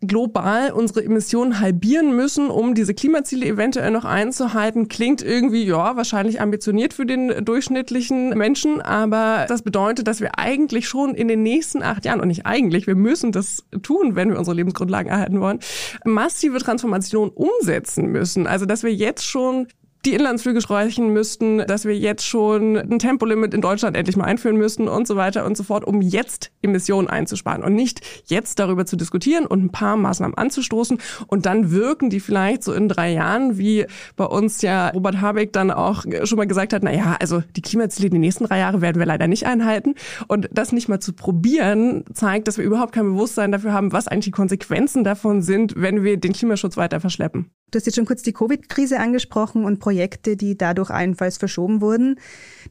global 0.00 0.70
unsere 0.70 1.04
Emissionen 1.04 1.58
halbieren 1.58 2.14
müssen, 2.14 2.50
um 2.50 2.74
diese 2.74 2.94
Klimaziele 2.94 3.46
eventuell 3.46 3.90
noch 3.90 4.04
einzuhalten, 4.04 4.86
klingt 4.86 5.22
irgendwie, 5.22 5.64
ja, 5.64 5.96
wahrscheinlich 5.96 6.40
ambitioniert 6.40 6.94
für 6.94 7.04
den 7.04 7.44
durchschnittlichen 7.44 8.30
Menschen, 8.30 8.80
aber 8.80 9.46
das 9.48 9.62
bedeutet, 9.62 10.06
dass 10.06 10.20
wir 10.20 10.38
eigentlich 10.38 10.86
schon 10.86 11.14
in 11.14 11.26
den 11.26 11.42
nächsten 11.42 11.82
acht 11.82 12.04
Jahren, 12.04 12.20
und 12.20 12.28
nicht 12.28 12.46
eigentlich, 12.46 12.86
wir 12.86 12.94
müssen 12.94 13.32
das 13.32 13.64
tun, 13.82 14.14
wenn 14.14 14.30
wir 14.30 14.38
unsere 14.38 14.54
Lebensgrundlagen 14.54 15.10
erhalten 15.10 15.40
wollen, 15.40 15.58
massive 16.04 16.58
Transformation 16.58 17.30
umsetzen 17.30 18.06
müssen. 18.06 18.46
Also, 18.46 18.66
dass 18.66 18.84
wir 18.84 18.94
jetzt 18.94 19.26
schon 19.26 19.66
die 20.04 20.14
Inlandsflüge 20.14 20.60
streichen 20.60 21.12
müssten, 21.12 21.58
dass 21.58 21.84
wir 21.84 21.96
jetzt 21.96 22.24
schon 22.24 22.76
ein 22.76 22.98
Tempolimit 22.98 23.52
in 23.52 23.60
Deutschland 23.60 23.96
endlich 23.96 24.16
mal 24.16 24.24
einführen 24.24 24.56
müssten 24.56 24.88
und 24.88 25.06
so 25.06 25.16
weiter 25.16 25.44
und 25.44 25.56
so 25.56 25.64
fort, 25.64 25.84
um 25.84 26.00
jetzt 26.00 26.52
Emissionen 26.62 27.08
einzusparen 27.08 27.64
und 27.64 27.74
nicht 27.74 28.00
jetzt 28.26 28.58
darüber 28.58 28.86
zu 28.86 28.96
diskutieren 28.96 29.44
und 29.46 29.64
ein 29.64 29.70
paar 29.70 29.96
Maßnahmen 29.96 30.36
anzustoßen 30.36 30.98
und 31.26 31.46
dann 31.46 31.72
wirken 31.72 32.10
die 32.10 32.20
vielleicht 32.20 32.62
so 32.62 32.72
in 32.72 32.88
drei 32.88 33.12
Jahren, 33.12 33.58
wie 33.58 33.86
bei 34.16 34.24
uns 34.24 34.62
ja 34.62 34.90
Robert 34.90 35.20
Habeck 35.20 35.52
dann 35.52 35.70
auch 35.70 36.04
schon 36.24 36.38
mal 36.38 36.46
gesagt 36.46 36.72
hat, 36.72 36.82
na 36.84 36.92
ja, 36.92 37.16
also 37.20 37.42
die 37.56 37.62
Klimaziele 37.62 38.10
die 38.10 38.18
nächsten 38.18 38.44
drei 38.44 38.60
Jahre 38.60 38.80
werden 38.80 38.98
wir 38.98 39.06
leider 39.06 39.26
nicht 39.26 39.46
einhalten 39.46 39.94
und 40.28 40.48
das 40.52 40.72
nicht 40.72 40.88
mal 40.88 41.00
zu 41.00 41.12
probieren 41.12 42.04
zeigt, 42.12 42.46
dass 42.46 42.56
wir 42.56 42.64
überhaupt 42.64 42.92
kein 42.92 43.04
Bewusstsein 43.04 43.50
dafür 43.50 43.72
haben, 43.72 43.92
was 43.92 44.06
eigentlich 44.06 44.26
die 44.26 44.30
Konsequenzen 44.30 45.02
davon 45.02 45.42
sind, 45.42 45.74
wenn 45.76 46.04
wir 46.04 46.18
den 46.18 46.32
Klimaschutz 46.32 46.76
weiter 46.76 47.00
verschleppen. 47.00 47.50
Du 47.70 47.76
hast 47.76 47.84
jetzt 47.84 47.96
schon 47.96 48.06
kurz 48.06 48.22
die 48.22 48.32
Covid-Krise 48.32 48.98
angesprochen 48.98 49.66
und 49.66 49.78
Projekte, 49.78 50.38
die 50.38 50.56
dadurch 50.56 50.88
allenfalls 50.88 51.36
verschoben 51.36 51.82
wurden. 51.82 52.18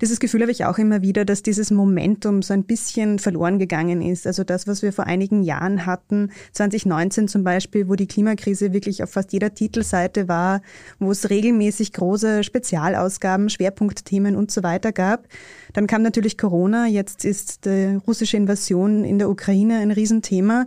Dieses 0.02 0.20
Gefühl 0.20 0.42
habe 0.42 0.52
ich 0.52 0.66
auch 0.66 0.80
immer 0.80 1.04
wieder, 1.04 1.24
dass 1.24 1.44
dieses 1.44 1.70
Momentum 1.70 2.42
so 2.42 2.56
ein 2.56 2.64
bisschen 2.64 3.20
verloren 3.20 3.60
gegangen 3.60 4.02
ist. 4.02 4.26
Also 4.26 4.44
das, 4.44 4.66
was 4.66 4.82
wir 4.82 4.92
vor 4.92 5.06
einigen 5.06 5.44
Jahren 5.44 5.86
hatten, 5.86 6.32
2019 6.54 7.28
zum 7.28 7.44
Beispiel, 7.44 7.88
wo 7.88 7.94
die 7.94 8.08
Klimakrise 8.08 8.74
wirklich 8.74 9.04
auf 9.04 9.12
fast 9.12 9.34
jeder 9.34 9.54
Titelseite 9.54 10.28
war, 10.28 10.62
wo 10.98 11.12
es 11.12 11.30
regelmäßig 11.30 11.94
große 11.94 12.44
Spezialausgaben, 12.44 13.50
Schwerpunktthemen 13.50 14.36
und 14.36 14.50
so 14.50 14.64
weiter 14.64 14.92
gab. 14.92 15.28
Dann 15.74 15.86
kam 15.86 16.02
natürlich 16.02 16.40
Corona, 16.40 16.88
jetzt 16.88 17.24
ist 17.24 17.66
die 17.66 18.00
russische 18.08 18.38
Invasion 18.38 19.04
in 19.04 19.20
der 19.20 19.30
Ukraine 19.30 19.78
ein 19.78 19.92
Riesenthema. 19.92 20.66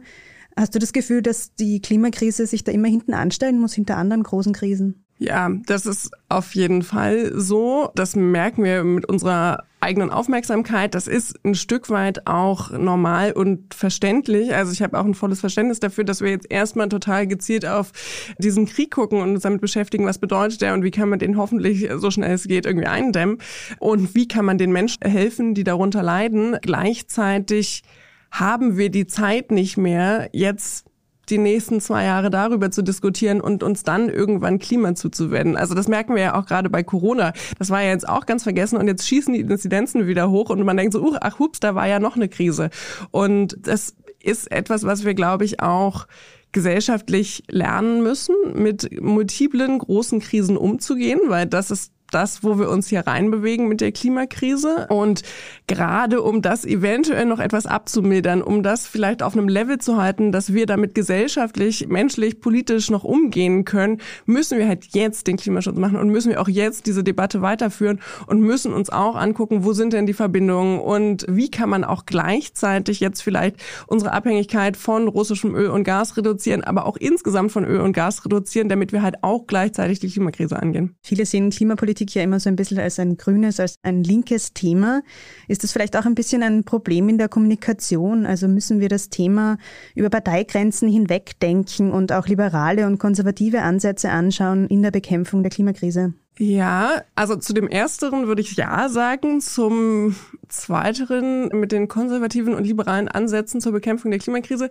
Hast 0.61 0.75
du 0.75 0.79
das 0.79 0.93
Gefühl, 0.93 1.23
dass 1.23 1.55
die 1.55 1.81
Klimakrise 1.81 2.47
sich 2.47 2.65
da 2.65 2.71
immer 2.71 2.89
hinten 2.89 3.15
anstellen 3.15 3.59
muss, 3.59 3.73
hinter 3.73 3.97
anderen 3.97 4.23
großen 4.23 4.53
Krisen? 4.53 5.07
Ja, 5.17 5.51
das 5.65 5.87
ist 5.87 6.11
auf 6.29 6.55
jeden 6.55 6.83
Fall 6.83 7.33
so. 7.35 7.91
Das 7.95 8.15
merken 8.15 8.63
wir 8.63 8.85
mit 8.85 9.07
unserer 9.07 9.65
eigenen 9.81 10.11
Aufmerksamkeit. 10.11 10.95
Das 10.95 11.07
ist 11.07 11.43
ein 11.47 11.55
Stück 11.55 11.89
weit 11.89 12.27
auch 12.27 12.73
normal 12.73 13.33
und 13.33 13.73
verständlich. 13.73 14.55
Also 14.55 14.73
ich 14.73 14.83
habe 14.83 14.99
auch 14.99 15.07
ein 15.07 15.15
volles 15.15 15.41
Verständnis 15.41 15.81
dafür, 15.81 16.05
dass 16.05 16.21
wir 16.21 16.29
jetzt 16.29 16.51
erstmal 16.51 16.91
total 16.91 17.27
gezielt 17.27 17.65
auf 17.65 17.93
diesen 18.37 18.67
Krieg 18.67 18.91
gucken 18.91 19.23
und 19.23 19.31
uns 19.31 19.45
damit 19.45 19.63
beschäftigen, 19.63 20.05
was 20.05 20.19
bedeutet 20.19 20.61
der 20.61 20.75
und 20.75 20.85
wie 20.85 20.91
kann 20.91 21.09
man 21.09 21.19
den 21.19 21.39
hoffentlich 21.39 21.89
so 21.97 22.11
schnell 22.11 22.35
es 22.35 22.47
geht 22.47 22.67
irgendwie 22.67 22.87
eindämmen 22.87 23.39
und 23.79 24.15
wie 24.15 24.29
kann 24.29 24.45
man 24.45 24.59
den 24.59 24.73
Menschen 24.73 25.03
helfen, 25.11 25.55
die 25.55 25.65
darunter 25.65 26.03
leiden. 26.03 26.59
Gleichzeitig 26.61 27.83
haben 28.31 28.77
wir 28.77 28.91
die 28.91 29.07
Zeit 29.07 29.51
nicht 29.51 29.77
mehr, 29.77 30.29
jetzt 30.33 30.87
die 31.31 31.39
nächsten 31.39 31.81
zwei 31.81 32.05
Jahre 32.05 32.31
darüber 32.31 32.71
zu 32.71 32.83
diskutieren 32.83 33.41
und 33.41 33.63
uns 33.63 33.83
dann 33.83 34.09
irgendwann 34.09 34.59
Klima 34.59 34.95
zuzuwenden. 34.95 35.57
Also 35.57 35.75
das 35.75 35.89
merken 35.89 36.15
wir 36.15 36.23
ja 36.23 36.35
auch 36.35 36.47
gerade 36.47 36.69
bei 36.69 36.83
Corona. 36.83 37.33
Das 37.59 37.71
war 37.71 37.83
ja 37.83 37.91
jetzt 37.91 38.09
auch 38.09 38.27
ganz 38.27 38.43
vergessen 38.43 38.77
und 38.77 38.89
jetzt 38.89 39.07
schießen 39.07 39.33
die 39.33 39.41
Inzidenzen 39.41 40.07
wieder 40.07 40.31
hoch 40.31 40.51
und 40.51 40.63
man 40.65 40.77
denkt 40.77 40.93
so, 40.93 41.03
uh, 41.03 41.17
ach 41.21 41.39
hups, 41.39 41.61
da 41.61 41.75
war 41.75 41.87
ja 41.87 42.01
noch 42.01 42.17
eine 42.17 42.29
Krise. 42.29 42.71
Und 43.11 43.57
das 43.61 43.95
ist 44.23 44.51
etwas, 44.51 44.85
was 44.85 45.05
wir, 45.05 45.15
glaube 45.15 45.45
ich, 45.45 45.61
auch 45.61 46.07
gesellschaftlich 46.53 47.45
lernen 47.49 48.03
müssen, 48.03 48.35
mit 48.55 49.01
multiplen 49.01 49.79
großen 49.79 50.21
Krisen 50.21 50.57
umzugehen, 50.57 51.21
weil 51.29 51.47
das 51.47 51.71
ist 51.71 51.93
das, 52.11 52.43
wo 52.43 52.59
wir 52.59 52.69
uns 52.69 52.89
hier 52.89 53.07
reinbewegen 53.07 53.69
mit 53.69 53.81
der 53.81 53.93
Klimakrise. 53.93 54.87
Und 54.89 55.23
gerade 55.67 56.23
um 56.23 56.43
das 56.43 56.65
eventuell 56.65 57.27
noch 57.27 57.39
etwas 57.39 57.67
abzumildern, 57.67 58.43
um 58.43 58.63
das 58.63 58.87
vielleicht 58.87 59.23
auf 59.23 59.35
einem 59.35 59.49
Level 59.49 59.79
zu 59.79 59.97
halten, 59.97 60.33
dass 60.33 60.53
wir 60.53 60.67
damit 60.67 60.95
gesellschaftlich, 60.95 61.89
menschlich, 61.89 62.41
politisch 62.41 62.91
noch 62.91 63.05
umgehen 63.05 63.65
können, 63.65 63.99
müssen 64.27 64.59
wir 64.59 64.69
halt 64.69 64.87
jetzt 64.95 65.27
den 65.27 65.37
Klimaschutz 65.37 65.77
machen 65.77 65.97
und 65.97 66.09
müssen 66.09 66.31
wir 66.31 66.41
auch 66.41 66.49
jetzt 66.49 66.87
diese 66.87 67.05
Debatte 67.05 67.43
weiterführen 67.43 68.01
und 68.27 68.41
müssen 68.41 68.73
uns 68.73 68.91
auch 68.91 69.17
angucken, 69.17 69.65
wo 69.65 69.73
sind 69.73 69.93
denn 69.93 70.07
die 70.07 70.13
Verbindungen 70.13 70.81
und 70.81 71.27
wie 71.29 71.51
kann 71.51 71.69
man 71.69 71.85
auch 71.85 72.07
gleichzeitig 72.07 73.01
jetzt 73.01 73.23
vielleicht 73.23 73.57
unsere 73.87 74.13
Abhängigkeit 74.13 74.77
von 74.77 75.09
russischem 75.09 75.55
Öl 75.55 75.69
und 75.69 75.85
Gas 75.85 76.17
reduzieren, 76.17 76.65
aber 76.65 76.87
auch 76.87 76.97
insgesamt 76.97 77.53
von 77.53 77.65
Öl 77.65 77.81
und 77.81 77.93
Gas 77.93 78.25
reduzieren, 78.25 78.69
damit 78.69 78.93
wir 78.93 79.03
halt 79.03 79.23
auch 79.23 79.47
gleichzeitig 79.47 80.01
die 80.01 80.09
Klimakrise 80.09 80.61
angehen. 80.61 80.97
Viele 81.03 81.27
sehen 81.27 81.51
Klimapolitik 81.51 82.00
ja 82.09 82.23
immer 82.23 82.41
so 82.41 82.49
ein 82.49 82.57
bisschen 82.57 82.79
als 82.79 82.99
ein 82.99 83.17
grünes, 83.17 83.61
als 83.61 83.77
ein 83.83 84.03
linkes 84.03 84.55
Thema. 84.55 85.03
Ist 85.49 85.65
das 85.65 85.73
vielleicht 85.73 85.97
auch 85.97 86.07
ein 86.07 86.15
bisschen 86.15 86.43
ein 86.43 86.65
Problem 86.65 87.09
in 87.09 87.19
der 87.19 87.29
Kommunikation? 87.29 88.27
Also 88.27 88.49
müssen 88.49 88.81
wir 88.81 88.89
das 88.89 89.11
Thema 89.11 89.59
über 89.95 90.11
Parteigrenzen 90.11 90.89
hinweg 90.89 91.39
denken 91.41 91.91
und 91.91 92.13
auch 92.13 92.27
liberale 92.27 92.87
und 92.87 92.99
konservative 92.99 93.63
Ansätze 93.63 94.11
anschauen 94.11 94.67
in 94.67 94.83
der 94.83 94.91
Bekämpfung 94.91 95.43
der 95.43 95.51
Klimakrise? 95.51 96.15
Ja, 96.39 97.03
also 97.17 97.37
zu 97.37 97.53
dem 97.53 97.69
ersteren 97.69 98.27
würde 98.27 98.41
ich 98.41 98.57
ja 98.57 98.89
sagen. 98.89 99.43
Zum 99.43 100.17
zweiteren 100.49 101.49
mit 101.49 101.71
den 101.71 101.87
konservativen 101.87 102.55
und 102.55 102.67
liberalen 102.67 103.09
Ansätzen 103.09 103.61
zur 103.61 103.73
Bekämpfung 103.73 104.11
der 104.11 104.21
Klimakrise 104.21 104.71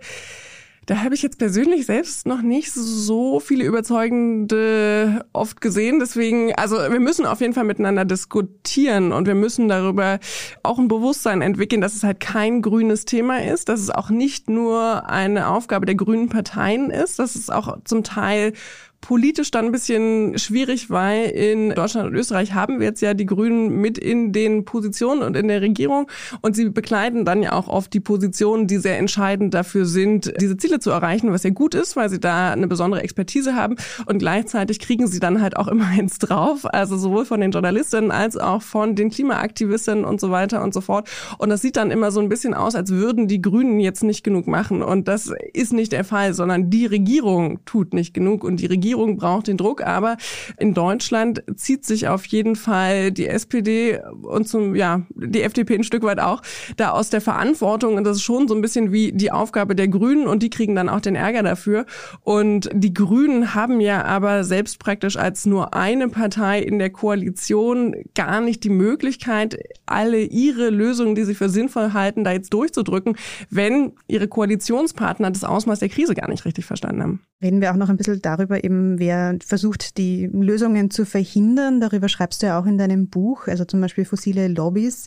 da 0.90 1.04
habe 1.04 1.14
ich 1.14 1.22
jetzt 1.22 1.38
persönlich 1.38 1.86
selbst 1.86 2.26
noch 2.26 2.42
nicht 2.42 2.72
so 2.72 3.38
viele 3.38 3.62
überzeugende 3.62 5.24
oft 5.32 5.60
gesehen. 5.60 6.00
Deswegen, 6.00 6.52
also 6.56 6.78
wir 6.78 6.98
müssen 6.98 7.26
auf 7.26 7.40
jeden 7.40 7.52
Fall 7.52 7.62
miteinander 7.62 8.04
diskutieren 8.04 9.12
und 9.12 9.28
wir 9.28 9.36
müssen 9.36 9.68
darüber 9.68 10.18
auch 10.64 10.80
ein 10.80 10.88
Bewusstsein 10.88 11.42
entwickeln, 11.42 11.80
dass 11.80 11.94
es 11.94 12.02
halt 12.02 12.18
kein 12.18 12.60
grünes 12.60 13.04
Thema 13.04 13.40
ist, 13.40 13.68
dass 13.68 13.78
es 13.78 13.90
auch 13.90 14.10
nicht 14.10 14.50
nur 14.50 15.08
eine 15.08 15.46
Aufgabe 15.46 15.86
der 15.86 15.94
grünen 15.94 16.28
Parteien 16.28 16.90
ist, 16.90 17.20
dass 17.20 17.36
es 17.36 17.50
auch 17.50 17.78
zum 17.84 18.02
Teil 18.02 18.52
politisch 19.00 19.50
dann 19.50 19.66
ein 19.66 19.72
bisschen 19.72 20.38
schwierig, 20.38 20.90
weil 20.90 21.30
in 21.30 21.70
Deutschland 21.70 22.08
und 22.08 22.14
Österreich 22.14 22.54
haben 22.54 22.80
wir 22.80 22.86
jetzt 22.86 23.00
ja 23.00 23.14
die 23.14 23.26
Grünen 23.26 23.80
mit 23.80 23.98
in 23.98 24.32
den 24.32 24.64
Positionen 24.64 25.22
und 25.22 25.36
in 25.36 25.48
der 25.48 25.62
Regierung. 25.62 26.08
Und 26.42 26.54
sie 26.54 26.68
begleiten 26.68 27.24
dann 27.24 27.42
ja 27.42 27.52
auch 27.52 27.68
oft 27.68 27.92
die 27.92 28.00
Positionen, 28.00 28.66
die 28.66 28.76
sehr 28.78 28.98
entscheidend 28.98 29.54
dafür 29.54 29.86
sind, 29.86 30.32
diese 30.40 30.56
Ziele 30.56 30.80
zu 30.80 30.90
erreichen, 30.90 31.32
was 31.32 31.42
ja 31.42 31.50
gut 31.50 31.74
ist, 31.74 31.96
weil 31.96 32.10
sie 32.10 32.20
da 32.20 32.52
eine 32.52 32.68
besondere 32.68 33.02
Expertise 33.02 33.56
haben. 33.56 33.76
Und 34.06 34.18
gleichzeitig 34.18 34.78
kriegen 34.78 35.06
sie 35.06 35.20
dann 35.20 35.40
halt 35.40 35.56
auch 35.56 35.68
immer 35.68 35.86
eins 35.98 36.18
drauf, 36.18 36.66
also 36.72 36.96
sowohl 36.96 37.24
von 37.24 37.40
den 37.40 37.50
Journalistinnen 37.52 38.10
als 38.10 38.36
auch 38.36 38.62
von 38.62 38.94
den 38.94 39.10
Klimaaktivistinnen 39.10 40.04
und 40.04 40.20
so 40.20 40.30
weiter 40.30 40.62
und 40.62 40.74
so 40.74 40.80
fort. 40.80 41.08
Und 41.38 41.48
das 41.48 41.62
sieht 41.62 41.76
dann 41.76 41.90
immer 41.90 42.10
so 42.10 42.20
ein 42.20 42.28
bisschen 42.28 42.54
aus, 42.54 42.74
als 42.74 42.90
würden 42.90 43.28
die 43.28 43.40
Grünen 43.40 43.80
jetzt 43.80 44.02
nicht 44.02 44.22
genug 44.22 44.46
machen. 44.46 44.82
Und 44.82 45.08
das 45.08 45.32
ist 45.52 45.72
nicht 45.72 45.92
der 45.92 46.04
Fall, 46.04 46.34
sondern 46.34 46.70
die 46.70 46.86
Regierung 46.86 47.64
tut 47.64 47.94
nicht 47.94 48.14
genug. 48.14 48.44
Und 48.44 48.60
die 48.60 48.66
Regierung 48.66 48.89
Regierung 48.90 49.16
braucht 49.16 49.46
den 49.46 49.56
Druck, 49.56 49.82
aber 49.82 50.16
in 50.58 50.74
Deutschland 50.74 51.44
zieht 51.54 51.84
sich 51.84 52.08
auf 52.08 52.26
jeden 52.26 52.56
Fall 52.56 53.12
die 53.12 53.28
SPD 53.28 54.00
und 54.22 54.48
zum, 54.48 54.74
ja, 54.74 55.02
die 55.14 55.42
FDP 55.42 55.76
ein 55.76 55.84
Stück 55.84 56.02
weit 56.02 56.18
auch 56.18 56.42
da 56.76 56.90
aus 56.90 57.08
der 57.08 57.20
Verantwortung 57.20 57.94
und 57.94 58.02
das 58.02 58.16
ist 58.16 58.22
schon 58.22 58.48
so 58.48 58.54
ein 58.54 58.60
bisschen 58.60 58.90
wie 58.90 59.12
die 59.12 59.30
Aufgabe 59.30 59.76
der 59.76 59.86
Grünen 59.86 60.26
und 60.26 60.42
die 60.42 60.50
kriegen 60.50 60.74
dann 60.74 60.88
auch 60.88 61.00
den 61.00 61.14
Ärger 61.14 61.44
dafür 61.44 61.86
und 62.22 62.68
die 62.72 62.92
Grünen 62.92 63.54
haben 63.54 63.80
ja 63.80 64.04
aber 64.04 64.42
selbst 64.42 64.80
praktisch 64.80 65.16
als 65.16 65.46
nur 65.46 65.72
eine 65.72 66.08
Partei 66.08 66.60
in 66.60 66.80
der 66.80 66.90
Koalition 66.90 67.94
gar 68.16 68.40
nicht 68.40 68.64
die 68.64 68.70
Möglichkeit, 68.70 69.56
alle 69.86 70.20
ihre 70.20 70.70
Lösungen, 70.70 71.14
die 71.14 71.22
sie 71.22 71.36
für 71.36 71.48
sinnvoll 71.48 71.92
halten, 71.92 72.24
da 72.24 72.32
jetzt 72.32 72.52
durchzudrücken, 72.52 73.16
wenn 73.50 73.92
ihre 74.08 74.26
Koalitionspartner 74.26 75.30
das 75.30 75.44
Ausmaß 75.44 75.78
der 75.78 75.90
Krise 75.90 76.14
gar 76.14 76.28
nicht 76.28 76.44
richtig 76.44 76.64
verstanden 76.64 77.02
haben. 77.02 77.20
Reden 77.40 77.60
wir 77.60 77.70
auch 77.70 77.76
noch 77.76 77.88
ein 77.88 77.96
bisschen 77.96 78.20
darüber, 78.20 78.62
eben 78.64 78.79
wer 78.98 79.36
versucht, 79.44 79.98
die 79.98 80.26
Lösungen 80.32 80.90
zu 80.90 81.04
verhindern. 81.04 81.80
Darüber 81.80 82.08
schreibst 82.08 82.42
du 82.42 82.46
ja 82.46 82.60
auch 82.60 82.66
in 82.66 82.78
deinem 82.78 83.08
Buch, 83.08 83.46
also 83.46 83.64
zum 83.64 83.80
Beispiel 83.80 84.04
fossile 84.04 84.48
Lobbys. 84.48 85.06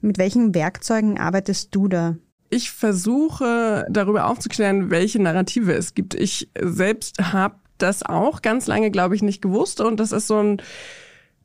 Mit 0.00 0.18
welchen 0.18 0.54
Werkzeugen 0.54 1.18
arbeitest 1.18 1.74
du 1.74 1.88
da? 1.88 2.16
Ich 2.50 2.70
versuche 2.70 3.86
darüber 3.88 4.26
aufzuklären, 4.28 4.90
welche 4.90 5.20
Narrative 5.20 5.72
es 5.72 5.94
gibt. 5.94 6.14
Ich 6.14 6.50
selbst 6.60 7.32
habe 7.32 7.54
das 7.78 8.02
auch 8.02 8.42
ganz 8.42 8.66
lange, 8.66 8.90
glaube 8.90 9.14
ich, 9.16 9.22
nicht 9.22 9.42
gewusst 9.42 9.80
und 9.80 9.98
das 9.98 10.12
ist 10.12 10.26
so 10.26 10.38
ein 10.38 10.62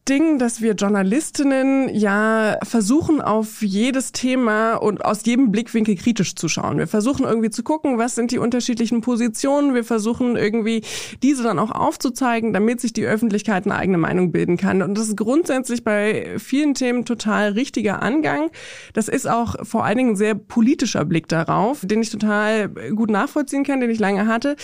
Ding, 0.10 0.40
dass 0.40 0.62
wir 0.62 0.74
Journalistinnen 0.74 1.94
ja 1.94 2.58
versuchen, 2.64 3.22
auf 3.22 3.62
jedes 3.62 4.14
Thema 4.14 4.76
und 4.76 5.04
aus 5.04 5.26
jedem 5.26 5.52
Blickwinkel 5.52 5.96
kritisch 5.96 6.36
zu 6.36 6.48
schauen. 6.48 6.78
Wir 6.78 6.88
versuchen 6.88 7.26
irgendwie 7.26 7.50
zu 7.50 7.62
gucken, 7.62 7.98
was 7.98 8.16
sind 8.16 8.32
die 8.32 8.38
unterschiedlichen 8.38 9.02
Positionen. 9.02 9.74
Wir 9.74 9.84
versuchen 9.84 10.38
irgendwie 10.38 10.82
diese 11.22 11.44
dann 11.44 11.60
auch 11.60 11.72
aufzuzeigen, 11.72 12.54
damit 12.54 12.80
sich 12.80 12.94
die 12.94 13.06
Öffentlichkeit 13.06 13.66
eine 13.66 13.76
eigene 13.76 13.98
Meinung 13.98 14.32
bilden 14.32 14.56
kann. 14.56 14.82
Und 14.82 14.98
das 14.98 15.10
ist 15.10 15.18
grundsätzlich 15.18 15.84
bei 15.84 16.36
vielen 16.38 16.74
Themen 16.74 17.04
total 17.04 17.52
richtiger 17.52 18.02
Angang. 18.02 18.50
Das 18.94 19.10
ist 19.10 19.30
auch 19.30 19.56
vor 19.64 19.84
allen 19.84 19.98
Dingen 19.98 20.12
ein 20.12 20.16
sehr 20.16 20.36
politischer 20.36 21.04
Blick 21.04 21.28
darauf, 21.28 21.82
den 21.84 22.02
ich 22.02 22.10
total 22.10 22.70
gut 22.70 23.10
nachvollziehen 23.10 23.66
kann, 23.66 23.82
den 23.82 23.90
ich 23.90 24.00
lange 24.00 24.28
hatte. 24.28 24.56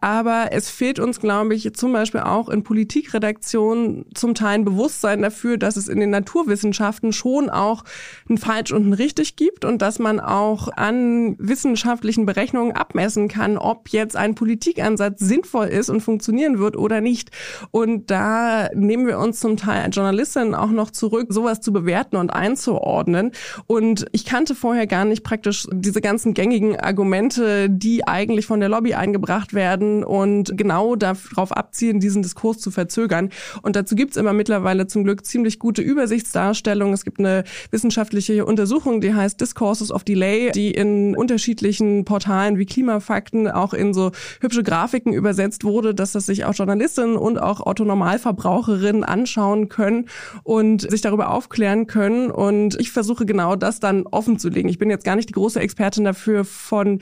Aber 0.00 0.48
es 0.52 0.70
fehlt 0.70 1.00
uns, 1.00 1.18
glaube 1.18 1.54
ich, 1.56 1.74
zum 1.74 1.92
Beispiel 1.92 2.20
auch 2.20 2.48
in 2.48 2.62
Politikredaktionen 2.62 4.06
zum 4.14 4.34
Teil 4.34 4.52
ein 4.52 4.64
Bewusstsein, 4.64 4.91
Bewusstsein 4.92 5.22
dafür, 5.22 5.56
dass 5.56 5.76
es 5.76 5.88
in 5.88 6.00
den 6.00 6.10
Naturwissenschaften 6.10 7.14
schon 7.14 7.48
auch 7.48 7.84
ein 8.28 8.36
Falsch 8.36 8.72
und 8.72 8.86
ein 8.86 8.92
Richtig 8.92 9.36
gibt 9.36 9.64
und 9.64 9.80
dass 9.80 9.98
man 9.98 10.20
auch 10.20 10.68
an 10.76 11.34
wissenschaftlichen 11.38 12.26
Berechnungen 12.26 12.72
abmessen 12.72 13.28
kann, 13.28 13.56
ob 13.56 13.88
jetzt 13.88 14.16
ein 14.16 14.34
Politikansatz 14.34 15.20
sinnvoll 15.20 15.68
ist 15.68 15.88
und 15.88 16.02
funktionieren 16.02 16.58
wird 16.58 16.76
oder 16.76 17.00
nicht. 17.00 17.30
Und 17.70 18.10
da 18.10 18.68
nehmen 18.74 19.06
wir 19.06 19.18
uns 19.18 19.40
zum 19.40 19.56
Teil 19.56 19.82
als 19.82 19.96
Journalistin 19.96 20.54
auch 20.54 20.70
noch 20.70 20.90
zurück, 20.90 21.28
sowas 21.30 21.62
zu 21.62 21.72
bewerten 21.72 22.16
und 22.16 22.30
einzuordnen. 22.30 23.32
Und 23.66 24.04
ich 24.12 24.26
kannte 24.26 24.54
vorher 24.54 24.86
gar 24.86 25.06
nicht 25.06 25.24
praktisch 25.24 25.66
diese 25.72 26.02
ganzen 26.02 26.34
gängigen 26.34 26.78
Argumente, 26.78 27.70
die 27.70 28.06
eigentlich 28.06 28.44
von 28.44 28.60
der 28.60 28.68
Lobby 28.68 28.92
eingebracht 28.92 29.54
werden 29.54 30.04
und 30.04 30.56
genau 30.56 30.96
darauf 30.96 31.52
abzielen, 31.52 31.98
diesen 31.98 32.22
Diskurs 32.22 32.58
zu 32.58 32.70
verzögern. 32.70 33.30
Und 33.62 33.74
dazu 33.74 33.94
gibt's 33.94 34.18
immer 34.18 34.34
mittlerweile 34.34 34.81
mittlerweile 34.82 34.86
zum 34.86 35.04
Glück 35.04 35.24
ziemlich 35.24 35.58
gute 35.58 35.82
Übersichtsdarstellung. 35.82 36.92
Es 36.92 37.04
gibt 37.04 37.18
eine 37.18 37.44
wissenschaftliche 37.70 38.44
Untersuchung, 38.44 39.00
die 39.00 39.14
heißt 39.14 39.40
Discourses 39.40 39.90
of 39.90 40.04
Delay, 40.04 40.50
die 40.52 40.70
in 40.70 41.16
unterschiedlichen 41.16 42.04
Portalen 42.04 42.58
wie 42.58 42.66
Klimafakten 42.66 43.48
auch 43.48 43.74
in 43.74 43.94
so 43.94 44.12
hübsche 44.40 44.62
Grafiken 44.62 45.12
übersetzt 45.12 45.64
wurde, 45.64 45.94
dass 45.94 46.12
das 46.12 46.26
sich 46.26 46.44
auch 46.44 46.54
Journalistinnen 46.54 47.16
und 47.16 47.38
auch 47.38 47.60
Autonormalverbraucherinnen 47.60 49.04
anschauen 49.04 49.68
können 49.68 50.06
und 50.42 50.90
sich 50.90 51.00
darüber 51.00 51.30
aufklären 51.30 51.86
können. 51.86 52.30
Und 52.30 52.78
ich 52.80 52.90
versuche 52.90 53.26
genau 53.26 53.56
das 53.56 53.80
dann 53.80 54.06
offen 54.06 54.38
zu 54.38 54.48
legen. 54.48 54.68
Ich 54.68 54.78
bin 54.78 54.90
jetzt 54.90 55.04
gar 55.04 55.16
nicht 55.16 55.28
die 55.28 55.34
große 55.34 55.60
Expertin 55.60 56.04
dafür 56.04 56.44
von 56.44 57.00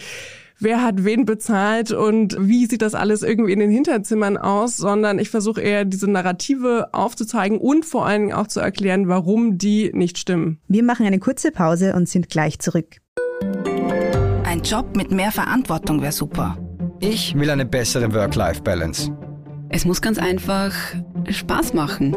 wer 0.61 0.83
hat 0.83 1.05
wen 1.05 1.25
bezahlt 1.25 1.91
und 1.91 2.37
wie 2.39 2.67
sieht 2.67 2.83
das 2.83 2.95
alles 2.95 3.23
irgendwie 3.23 3.53
in 3.53 3.59
den 3.59 3.71
Hinterzimmern 3.71 4.37
aus, 4.37 4.77
sondern 4.77 5.19
ich 5.19 5.31
versuche 5.31 5.61
eher 5.61 5.85
diese 5.85 6.11
Narrative 6.11 6.89
aufzuzeigen 6.93 7.59
und 7.59 7.85
vor 7.85 8.07
allen 8.07 8.23
Dingen 8.23 8.33
auch 8.35 8.47
zu 8.47 8.61
erklären, 8.61 9.09
warum 9.09 9.59
die 9.59 9.91
nicht 9.93 10.19
stimmen. 10.19 10.61
Wir 10.69 10.83
machen 10.83 11.07
eine 11.07 11.19
kurze 11.19 11.51
Pause 11.51 11.95
und 11.95 12.09
sind 12.09 12.29
gleich 12.29 12.59
zurück. 12.59 12.97
Ein 14.45 14.63
Job 14.63 14.97
mit 14.97 15.11
mehr 15.11 15.33
Verantwortung 15.33 16.03
wäre 16.03 16.13
super. 16.13 16.59
Ich 17.01 17.35
will 17.35 17.49
eine 17.51 17.65
bessere 17.65 18.13
Work-Life-Balance. 18.13 19.17
Es 19.71 19.85
muss 19.85 20.03
ganz 20.03 20.19
einfach 20.19 20.75
Spaß 21.29 21.73
machen. 21.75 22.15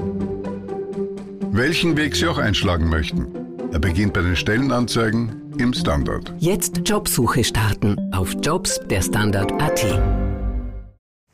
Welchen 1.51 1.95
Weg 1.95 2.15
Sie 2.15 2.27
auch 2.27 2.39
einschlagen 2.39 2.89
möchten. 2.89 3.27
Er 3.71 3.79
beginnt 3.79 4.13
bei 4.13 4.21
den 4.21 4.35
Stellenanzeigen 4.35 5.42
im 5.57 5.73
Standard. 5.73 6.33
Jetzt 6.39 6.81
Jobsuche 6.85 7.43
starten 7.43 7.97
auf 8.13 8.35
Jobs 8.41 8.79
der 8.89 9.01
Standard.at. 9.01 10.22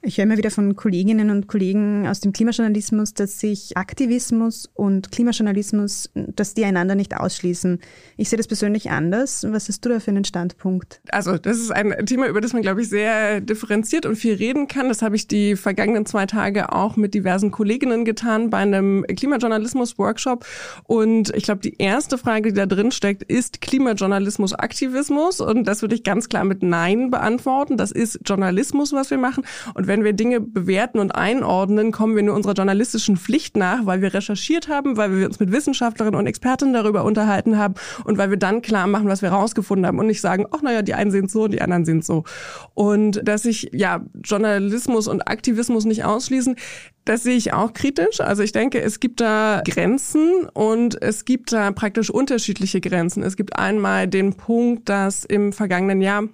Ich 0.02 0.18
höre 0.18 0.24
immer 0.24 0.38
wieder 0.38 0.50
von 0.50 0.78
Kolleginnen 0.78 1.30
und 1.30 1.48
Kollegen 1.48 2.08
aus 2.08 2.22
dem 2.22 2.32
Klimajournalismus, 2.32 3.14
dass 3.14 3.42
sich 3.42 3.76
Aktivismus 3.76 4.70
und 4.74 5.12
Klimajournalismus, 5.12 6.10
dass 6.14 6.54
die 6.54 6.64
einander 6.64 6.96
nicht 6.96 7.18
ausschließen. 7.18 7.82
Ich 8.16 8.30
sehe 8.30 8.38
das 8.38 8.48
persönlich 8.48 8.92
anders. 8.92 9.46
Was 9.50 9.68
hast 9.68 9.84
du 9.84 9.90
da 9.90 10.00
für 10.00 10.12
einen 10.12 10.24
Standpunkt? 10.24 11.02
Also 11.12 11.38
das 11.38 11.58
ist 11.58 11.72
ein 11.72 12.06
Thema, 12.06 12.28
über 12.28 12.40
das 12.40 12.54
man, 12.54 12.62
glaube 12.62 12.82
ich, 12.82 12.88
sehr 12.88 13.42
differenziert 13.42 14.06
und 14.06 14.16
viel 14.16 14.36
reden 14.36 14.70
kann. 14.70 14.88
Das 14.88 15.02
habe 15.02 15.18
ich 15.18 15.28
die 15.28 15.58
vergangenen 15.58 16.06
zwei 16.06 16.26
Tage 16.26 16.72
auch 16.72 16.96
mit 16.96 17.14
diversen 17.14 17.52
Kolleginnen 17.52 18.06
getan 18.06 18.50
bei 18.50 18.60
einem 18.60 19.06
Klimajournalismus-Workshop. 19.06 20.46
Und 20.86 21.36
ich 21.36 21.44
glaube, 21.44 21.60
die 21.60 21.76
erste 21.78 22.18
Frage, 22.18 22.54
die 22.54 22.56
da 22.56 22.68
drin 22.68 22.92
steckt, 22.92 23.24
ist 23.24 23.60
Klimajournalismus 23.60 24.54
Aktivismus? 24.54 25.42
Und 25.42 25.66
das 25.66 25.82
würde 25.82 25.96
ich 25.96 26.06
ganz 26.06 26.30
klar 26.30 26.46
mit 26.46 26.64
Nein 26.64 27.12
beantworten. 27.12 27.76
Das 27.76 27.92
ist 27.92 28.22
Journalismus, 28.26 28.94
was 28.94 29.12
wir 29.12 29.18
machen. 29.18 29.44
Und 29.74 29.89
wenn 29.90 30.04
wir 30.04 30.14
Dinge 30.14 30.40
bewerten 30.40 31.00
und 31.00 31.16
einordnen, 31.16 31.92
kommen 31.92 32.16
wir 32.16 32.22
nur 32.22 32.36
unserer 32.36 32.54
journalistischen 32.54 33.18
Pflicht 33.18 33.58
nach, 33.58 33.88
weil 33.88 34.04
wir 34.04 34.14
recherchiert 34.14 34.68
haben, 34.68 34.98
weil 34.98 35.18
wir 35.18 35.26
uns 35.26 35.40
mit 35.40 35.52
Wissenschaftlerinnen 35.52 36.18
und 36.18 36.28
Expertinnen 36.28 36.76
darüber 36.76 37.04
unterhalten 37.04 37.58
haben 37.58 37.74
und 38.04 38.20
weil 38.20 38.30
wir 38.30 38.38
dann 38.38 38.62
klar 38.62 38.86
machen, 38.86 39.08
was 39.08 39.24
wir 39.24 39.30
rausgefunden 39.30 39.88
haben 39.88 39.98
und 39.98 40.06
nicht 40.06 40.22
sagen, 40.22 40.46
ach 40.52 40.62
naja, 40.62 40.84
die 40.84 40.94
einen 40.94 41.10
sind 41.10 41.32
so, 41.32 41.48
die 41.48 41.60
anderen 41.60 41.86
sind 41.86 42.06
so. 42.06 42.24
Und 42.76 43.28
dass 43.28 43.42
sich 43.42 43.72
ja 43.74 44.06
Journalismus 44.24 45.08
und 45.08 45.28
Aktivismus 45.28 45.86
nicht 45.86 46.06
ausschließen, 46.06 46.56
das 47.06 47.24
sehe 47.24 47.36
ich 47.36 47.54
auch 47.54 47.74
kritisch. 47.74 48.22
Also 48.22 48.44
ich 48.44 48.52
denke, 48.52 48.80
es 48.80 49.00
gibt 49.00 49.22
da 49.22 49.64
Grenzen 49.66 50.48
und 50.54 51.02
es 51.02 51.26
gibt 51.26 51.52
da 51.52 51.72
praktisch 51.72 52.12
unterschiedliche 52.12 52.80
Grenzen. 52.80 53.24
Es 53.24 53.36
gibt 53.36 53.58
einmal 53.58 54.08
den 54.08 54.36
Punkt, 54.36 54.88
dass 54.88 55.26
im 55.26 55.52
vergangenen 55.52 56.02
Jahr 56.02 56.26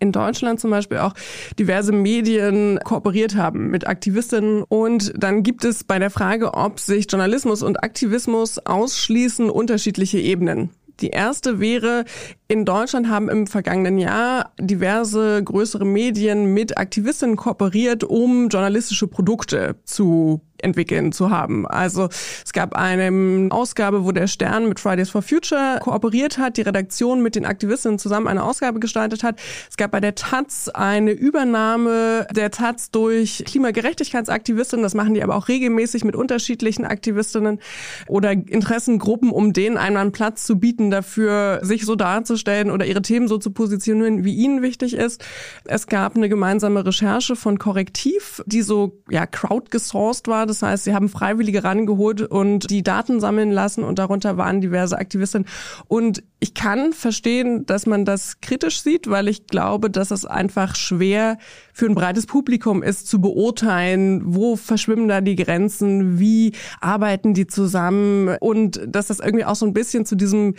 in 0.00 0.12
Deutschland 0.12 0.60
zum 0.60 0.70
Beispiel 0.70 0.98
auch 0.98 1.14
diverse 1.58 1.92
Medien 1.92 2.78
kooperiert 2.84 3.34
haben 3.36 3.70
mit 3.70 3.86
Aktivistinnen. 3.86 4.62
Und 4.62 5.12
dann 5.16 5.42
gibt 5.42 5.64
es 5.64 5.84
bei 5.84 5.98
der 5.98 6.10
Frage, 6.10 6.54
ob 6.54 6.80
sich 6.80 7.06
Journalismus 7.10 7.62
und 7.62 7.82
Aktivismus 7.82 8.58
ausschließen, 8.58 9.50
unterschiedliche 9.50 10.18
Ebenen. 10.18 10.70
Die 11.00 11.10
erste 11.10 11.60
wäre, 11.60 12.04
in 12.50 12.64
Deutschland 12.64 13.10
haben 13.10 13.28
im 13.28 13.46
vergangenen 13.46 13.98
Jahr 13.98 14.52
diverse 14.58 15.44
größere 15.44 15.84
Medien 15.84 16.54
mit 16.54 16.78
Aktivistinnen 16.78 17.36
kooperiert, 17.36 18.04
um 18.04 18.48
journalistische 18.48 19.06
Produkte 19.06 19.76
zu 19.84 20.40
entwickeln 20.60 21.12
zu 21.12 21.30
haben. 21.30 21.68
Also 21.68 22.08
es 22.44 22.52
gab 22.52 22.74
eine 22.74 23.48
Ausgabe, 23.52 24.04
wo 24.04 24.10
der 24.10 24.26
Stern 24.26 24.68
mit 24.68 24.80
Fridays 24.80 25.08
for 25.10 25.22
Future 25.22 25.78
kooperiert 25.80 26.38
hat, 26.38 26.56
die 26.56 26.62
Redaktion 26.62 27.22
mit 27.22 27.36
den 27.36 27.44
Aktivistinnen 27.44 27.98
zusammen 27.98 28.26
eine 28.26 28.42
Ausgabe 28.42 28.80
gestaltet 28.80 29.22
hat. 29.22 29.38
Es 29.70 29.76
gab 29.76 29.92
bei 29.92 30.00
der 30.00 30.16
Taz 30.16 30.68
eine 30.68 31.12
Übernahme 31.12 32.26
der 32.34 32.50
Taz 32.50 32.90
durch 32.90 33.44
Klimagerechtigkeitsaktivistinnen. 33.46 34.82
Das 34.82 34.94
machen 34.94 35.14
die 35.14 35.22
aber 35.22 35.36
auch 35.36 35.46
regelmäßig 35.46 36.02
mit 36.02 36.16
unterschiedlichen 36.16 36.84
Aktivistinnen 36.84 37.60
oder 38.08 38.32
Interessengruppen, 38.32 39.30
um 39.30 39.52
denen 39.52 39.76
einmal 39.76 40.02
einen 40.02 40.12
Platz 40.12 40.44
zu 40.44 40.58
bieten, 40.58 40.90
dafür 40.90 41.60
sich 41.62 41.84
so 41.84 41.94
darzustellen 41.94 42.37
oder 42.46 42.86
ihre 42.86 43.02
Themen 43.02 43.28
so 43.28 43.38
zu 43.38 43.50
positionieren, 43.50 44.24
wie 44.24 44.34
ihnen 44.34 44.62
wichtig 44.62 44.94
ist. 44.94 45.24
Es 45.64 45.86
gab 45.86 46.16
eine 46.16 46.28
gemeinsame 46.28 46.84
Recherche 46.84 47.36
von 47.36 47.58
Korrektiv, 47.58 48.42
die 48.46 48.62
so 48.62 49.00
ja 49.08 49.26
crowdgesourced 49.26 50.28
war 50.28 50.46
das 50.48 50.62
heißt, 50.62 50.84
sie 50.84 50.94
haben 50.94 51.08
Freiwillige 51.08 51.62
rangeholt 51.62 52.22
und 52.22 52.70
die 52.70 52.82
Daten 52.82 53.20
sammeln 53.20 53.50
lassen 53.52 53.84
und 53.84 53.98
darunter 53.98 54.36
waren 54.36 54.60
diverse 54.60 54.98
Aktivistinnen. 54.98 55.46
Und 55.86 56.22
ich 56.40 56.54
kann 56.54 56.92
verstehen, 56.92 57.66
dass 57.66 57.86
man 57.86 58.04
das 58.04 58.40
kritisch 58.40 58.82
sieht, 58.82 59.10
weil 59.10 59.28
ich 59.28 59.46
glaube, 59.46 59.90
dass 59.90 60.10
es 60.10 60.24
einfach 60.24 60.74
schwer 60.74 61.38
für 61.72 61.86
ein 61.86 61.94
breites 61.94 62.26
Publikum 62.26 62.82
ist 62.82 63.06
zu 63.06 63.20
beurteilen, 63.20 64.22
wo 64.24 64.56
verschwimmen 64.56 65.08
da 65.08 65.20
die 65.20 65.36
Grenzen, 65.36 66.18
wie 66.18 66.52
arbeiten 66.80 67.34
die 67.34 67.46
zusammen 67.46 68.36
und 68.40 68.80
dass 68.86 69.08
das 69.08 69.20
irgendwie 69.20 69.44
auch 69.44 69.56
so 69.56 69.66
ein 69.66 69.74
bisschen 69.74 70.06
zu 70.06 70.16
diesem 70.16 70.54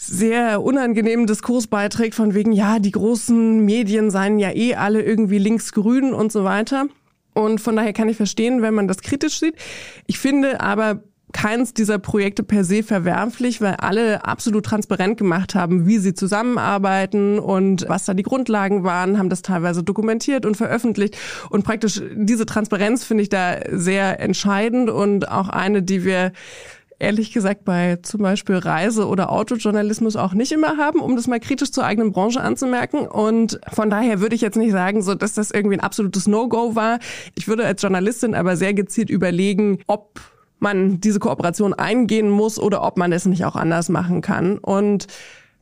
sehr 0.00 0.62
unangenehmen 0.62 1.26
Diskurs 1.26 1.66
beiträgt 1.66 2.14
von 2.14 2.32
wegen, 2.32 2.52
ja, 2.52 2.78
die 2.78 2.92
großen 2.92 3.64
Medien 3.64 4.10
seien 4.10 4.38
ja 4.38 4.54
eh 4.54 4.76
alle 4.76 5.02
irgendwie 5.02 5.38
linksgrün 5.38 6.14
und 6.14 6.30
so 6.30 6.44
weiter. 6.44 6.86
Und 7.34 7.60
von 7.60 7.76
daher 7.76 7.92
kann 7.92 8.08
ich 8.08 8.16
verstehen, 8.16 8.62
wenn 8.62 8.74
man 8.74 8.88
das 8.88 8.98
kritisch 8.98 9.40
sieht. 9.40 9.56
Ich 10.06 10.18
finde 10.18 10.60
aber 10.60 11.02
keins 11.32 11.74
dieser 11.74 11.98
Projekte 11.98 12.42
per 12.42 12.64
se 12.64 12.82
verwerflich, 12.82 13.60
weil 13.60 13.74
alle 13.74 14.24
absolut 14.24 14.64
transparent 14.64 15.18
gemacht 15.18 15.54
haben, 15.54 15.86
wie 15.86 15.98
sie 15.98 16.14
zusammenarbeiten 16.14 17.38
und 17.38 17.84
was 17.88 18.04
da 18.06 18.14
die 18.14 18.22
Grundlagen 18.22 18.84
waren, 18.84 19.18
haben 19.18 19.28
das 19.28 19.42
teilweise 19.42 19.82
dokumentiert 19.82 20.46
und 20.46 20.56
veröffentlicht. 20.56 21.18
Und 21.50 21.64
praktisch 21.64 22.00
diese 22.14 22.46
Transparenz 22.46 23.04
finde 23.04 23.22
ich 23.22 23.28
da 23.28 23.58
sehr 23.70 24.20
entscheidend 24.20 24.90
und 24.90 25.28
auch 25.28 25.48
eine, 25.48 25.82
die 25.82 26.04
wir 26.04 26.32
ehrlich 26.98 27.32
gesagt 27.32 27.64
bei 27.64 27.96
zum 28.02 28.22
Beispiel 28.22 28.56
Reise- 28.56 29.06
oder 29.06 29.30
Autojournalismus 29.30 30.16
auch 30.16 30.34
nicht 30.34 30.52
immer 30.52 30.76
haben, 30.76 31.00
um 31.00 31.16
das 31.16 31.26
mal 31.26 31.40
kritisch 31.40 31.70
zur 31.70 31.84
eigenen 31.84 32.12
Branche 32.12 32.40
anzumerken. 32.40 33.06
Und 33.06 33.60
von 33.72 33.90
daher 33.90 34.20
würde 34.20 34.34
ich 34.34 34.40
jetzt 34.40 34.56
nicht 34.56 34.72
sagen, 34.72 35.02
so 35.02 35.14
dass 35.14 35.34
das 35.34 35.50
irgendwie 35.50 35.76
ein 35.76 35.80
absolutes 35.80 36.26
No-Go 36.26 36.74
war. 36.74 36.98
Ich 37.36 37.46
würde 37.48 37.64
als 37.64 37.82
Journalistin 37.82 38.34
aber 38.34 38.56
sehr 38.56 38.74
gezielt 38.74 39.10
überlegen, 39.10 39.78
ob 39.86 40.20
man 40.58 41.00
diese 41.00 41.20
Kooperation 41.20 41.72
eingehen 41.72 42.30
muss 42.30 42.58
oder 42.58 42.82
ob 42.82 42.96
man 42.96 43.12
es 43.12 43.26
nicht 43.26 43.44
auch 43.44 43.54
anders 43.54 43.88
machen 43.88 44.20
kann. 44.20 44.58
Und 44.58 45.06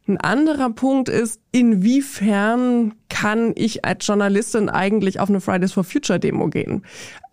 ein 0.09 0.19
anderer 0.19 0.71
Punkt 0.71 1.09
ist, 1.09 1.41
inwiefern 1.51 2.95
kann 3.09 3.53
ich 3.57 3.85
als 3.85 4.07
Journalistin 4.07 4.69
eigentlich 4.69 5.19
auf 5.19 5.29
eine 5.29 5.41
Fridays 5.41 5.73
for 5.73 5.85
Future 5.85 6.21
Demo 6.21 6.49
gehen? 6.49 6.85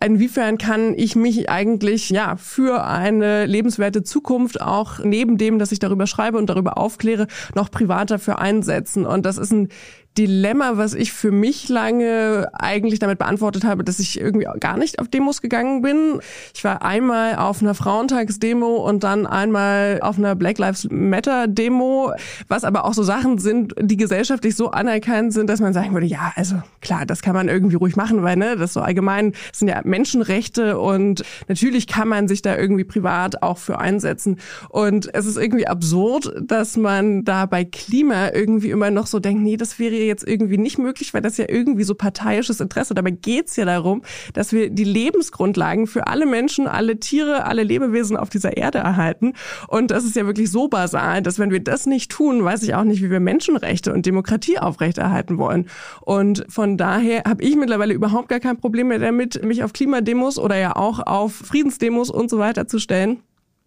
Inwiefern 0.04 0.58
kann 0.58 0.94
ich 0.96 1.14
mich 1.14 1.48
eigentlich 1.48 2.10
ja 2.10 2.36
für 2.36 2.84
eine 2.84 3.46
lebenswerte 3.46 4.02
Zukunft 4.02 4.60
auch 4.60 4.98
neben 4.98 5.38
dem, 5.38 5.58
dass 5.58 5.72
ich 5.72 5.78
darüber 5.78 6.06
schreibe 6.06 6.38
und 6.38 6.50
darüber 6.50 6.76
aufkläre, 6.76 7.28
noch 7.54 7.70
privat 7.70 8.10
dafür 8.10 8.40
einsetzen? 8.40 9.06
Und 9.06 9.24
das 9.24 9.38
ist 9.38 9.52
ein 9.52 9.68
Dilemma, 10.16 10.76
was 10.76 10.94
ich 10.94 11.12
für 11.12 11.30
mich 11.30 11.68
lange 11.68 12.48
eigentlich 12.52 12.98
damit 12.98 13.18
beantwortet 13.18 13.64
habe, 13.64 13.84
dass 13.84 13.98
ich 13.98 14.20
irgendwie 14.20 14.46
gar 14.60 14.76
nicht 14.76 14.98
auf 14.98 15.08
Demos 15.08 15.42
gegangen 15.42 15.82
bin. 15.82 16.20
Ich 16.54 16.62
war 16.64 16.82
einmal 16.82 17.36
auf 17.36 17.60
einer 17.60 17.74
Frauentagsdemo 17.74 18.76
und 18.76 19.04
dann 19.04 19.26
einmal 19.26 19.98
auf 20.02 20.18
einer 20.18 20.34
Black 20.34 20.58
Lives 20.58 20.88
Matter 20.90 21.48
Demo, 21.48 22.12
was 22.48 22.64
aber 22.64 22.84
auch 22.84 22.94
so 22.94 23.02
Sachen 23.02 23.38
sind, 23.38 23.74
die 23.80 23.96
gesellschaftlich 23.96 24.54
so 24.54 24.70
anerkannt 24.70 25.32
sind, 25.32 25.48
dass 25.50 25.60
man 25.60 25.72
sagen 25.72 25.92
würde, 25.92 26.06
ja, 26.06 26.32
also 26.36 26.62
klar, 26.80 27.06
das 27.06 27.22
kann 27.22 27.34
man 27.34 27.48
irgendwie 27.48 27.76
ruhig 27.76 27.96
machen, 27.96 28.22
weil 28.22 28.36
ne, 28.36 28.56
das 28.56 28.72
so 28.72 28.80
allgemein 28.80 29.32
das 29.50 29.58
sind 29.58 29.68
ja 29.68 29.80
Menschenrechte 29.84 30.78
und 30.78 31.24
natürlich 31.48 31.86
kann 31.86 32.08
man 32.08 32.28
sich 32.28 32.42
da 32.42 32.56
irgendwie 32.56 32.84
privat 32.84 33.42
auch 33.42 33.58
für 33.58 33.78
einsetzen. 33.78 34.38
Und 34.68 35.12
es 35.14 35.26
ist 35.26 35.36
irgendwie 35.36 35.66
absurd, 35.66 36.32
dass 36.40 36.76
man 36.76 37.24
da 37.24 37.46
bei 37.46 37.64
Klima 37.64 38.30
irgendwie 38.32 38.70
immer 38.70 38.90
noch 38.90 39.06
so 39.06 39.18
denkt, 39.18 39.42
nee, 39.42 39.56
das 39.56 39.78
wäre 39.78 39.94
jetzt 40.04 40.26
irgendwie 40.26 40.58
nicht 40.58 40.78
möglich, 40.78 41.14
weil 41.14 41.22
das 41.22 41.36
ja 41.36 41.46
irgendwie 41.48 41.84
so 41.84 41.94
parteiisches 41.94 42.60
Interesse. 42.60 42.94
Dabei 42.94 43.10
geht's 43.10 43.56
ja 43.56 43.64
darum, 43.64 44.02
dass 44.32 44.52
wir 44.52 44.70
die 44.70 44.84
Lebensgrundlagen 44.84 45.86
für 45.86 46.06
alle 46.06 46.26
Menschen, 46.26 46.66
alle 46.66 46.98
Tiere, 47.00 47.44
alle 47.46 47.62
Lebewesen 47.62 48.16
auf 48.16 48.30
dieser 48.30 48.56
Erde 48.56 48.78
erhalten. 48.78 49.34
Und 49.68 49.90
das 49.90 50.04
ist 50.04 50.16
ja 50.16 50.26
wirklich 50.26 50.50
so 50.50 50.68
basal, 50.68 51.22
dass 51.22 51.38
wenn 51.38 51.50
wir 51.50 51.60
das 51.60 51.86
nicht 51.86 52.10
tun, 52.10 52.44
weiß 52.44 52.62
ich 52.62 52.74
auch 52.74 52.84
nicht, 52.84 53.02
wie 53.02 53.10
wir 53.10 53.20
Menschenrechte 53.20 53.92
und 53.92 54.06
Demokratie 54.06 54.58
aufrechterhalten 54.58 55.38
wollen. 55.38 55.68
Und 56.00 56.44
von 56.48 56.76
daher 56.76 57.24
habe 57.26 57.42
ich 57.42 57.56
mittlerweile 57.56 57.94
überhaupt 57.94 58.28
gar 58.28 58.40
kein 58.40 58.58
Problem 58.58 58.88
mehr 58.88 58.98
damit, 58.98 59.44
mich 59.44 59.64
auf 59.64 59.72
Klimademos 59.72 60.38
oder 60.38 60.56
ja 60.56 60.76
auch 60.76 61.00
auf 61.00 61.34
Friedensdemos 61.34 62.10
und 62.10 62.30
so 62.30 62.38
weiter 62.38 62.66
zu 62.66 62.78
stellen. 62.78 63.22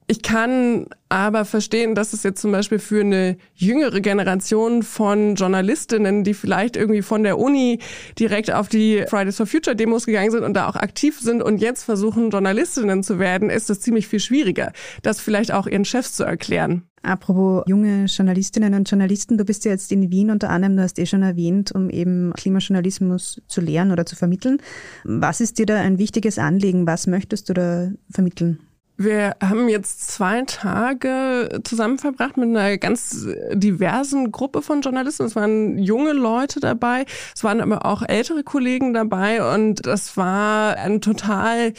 Ich 0.10 0.22
kann 0.22 0.86
aber 1.10 1.44
verstehen, 1.44 1.94
dass 1.94 2.14
es 2.14 2.24
jetzt 2.24 2.42
zum 2.42 2.54
Beispiel 2.54 2.80
für 2.80 3.02
eine 3.02 3.38
jüngere 3.56 4.00
Generation 4.00 4.82
von 4.82 5.36
Journalistinnen, 5.36 6.24
die 6.24 6.34
vielleicht 6.34 6.78
irgendwie 6.78 7.02
von 7.02 7.24
der 7.24 7.38
Uni 7.38 7.80
direkt 8.18 8.50
auf 8.50 8.70
die 8.70 9.04
Fridays 9.10 9.36
for 9.36 9.46
Future 9.46 9.76
Demos 9.76 10.06
gegangen 10.06 10.32
sind 10.32 10.46
und 10.46 10.54
da 10.54 10.70
auch 10.70 10.78
aktiv 10.78 11.20
sind 11.20 11.44
und 11.44 11.58
jetzt 11.58 11.84
versuchen, 11.84 12.30
Journalistinnen 12.30 13.04
zu 13.04 13.20
werden, 13.20 13.50
ist 13.50 13.70
es 13.70 13.82
ziemlich 13.82 14.08
viel 14.08 14.22
schwieriger, 14.22 14.72
das 15.02 15.20
vielleicht 15.20 15.52
auch 15.52 15.68
ihren 15.68 15.84
Chefs 15.84 16.14
zu 16.14 16.24
erklären. 16.24 16.84
Apropos 17.04 17.64
junge 17.68 18.06
Journalistinnen 18.06 18.76
und 18.76 18.90
Journalisten, 18.90 19.38
du 19.38 19.44
bist 19.44 19.66
ja 19.66 19.72
jetzt 19.72 19.92
in 19.92 20.10
Wien 20.10 20.32
unter 20.32 20.50
anderem, 20.50 20.78
du 20.78 20.84
hast 20.84 21.00
eh 21.00 21.06
schon 21.06 21.24
erwähnt, 21.24 21.74
um 21.74 21.90
eben 21.90 22.32
Klimajournalismus 22.34 23.42
zu 23.48 23.60
lehren 23.60 23.92
oder 23.92 24.06
zu 24.06 24.16
vermitteln. 24.16 24.60
Was 25.04 25.42
ist 25.42 25.60
dir 25.60 25.66
da 25.66 25.76
ein 25.76 25.98
wichtiges 25.98 26.40
Anliegen? 26.40 26.88
Was 26.88 27.08
möchtest 27.08 27.50
du 27.50 27.54
da 27.54 27.92
vermitteln? 28.10 28.60
Wir 29.00 29.36
haben 29.40 29.70
jetzt 29.70 30.10
zwei 30.10 30.42
Tage 30.42 31.62
zusammen 31.64 32.00
verbracht 32.00 32.36
mit 32.36 32.50
einer 32.50 32.80
ganz 32.80 33.28
diversen 33.54 34.32
Gruppe 34.32 34.64
von 34.64 34.82
Journalisten. 34.82 35.24
Es 35.26 35.36
waren 35.36 35.78
junge 35.78 36.14
Leute 36.14 36.60
dabei, 36.60 37.06
es 37.36 37.44
waren 37.44 37.62
aber 37.62 37.86
auch 37.86 38.02
ältere 38.02 38.44
Kollegen 38.44 38.96
dabei 38.96 39.54
und 39.54 39.86
das 39.86 40.18
war 40.18 40.78
ein 40.78 41.00
total 41.00 41.74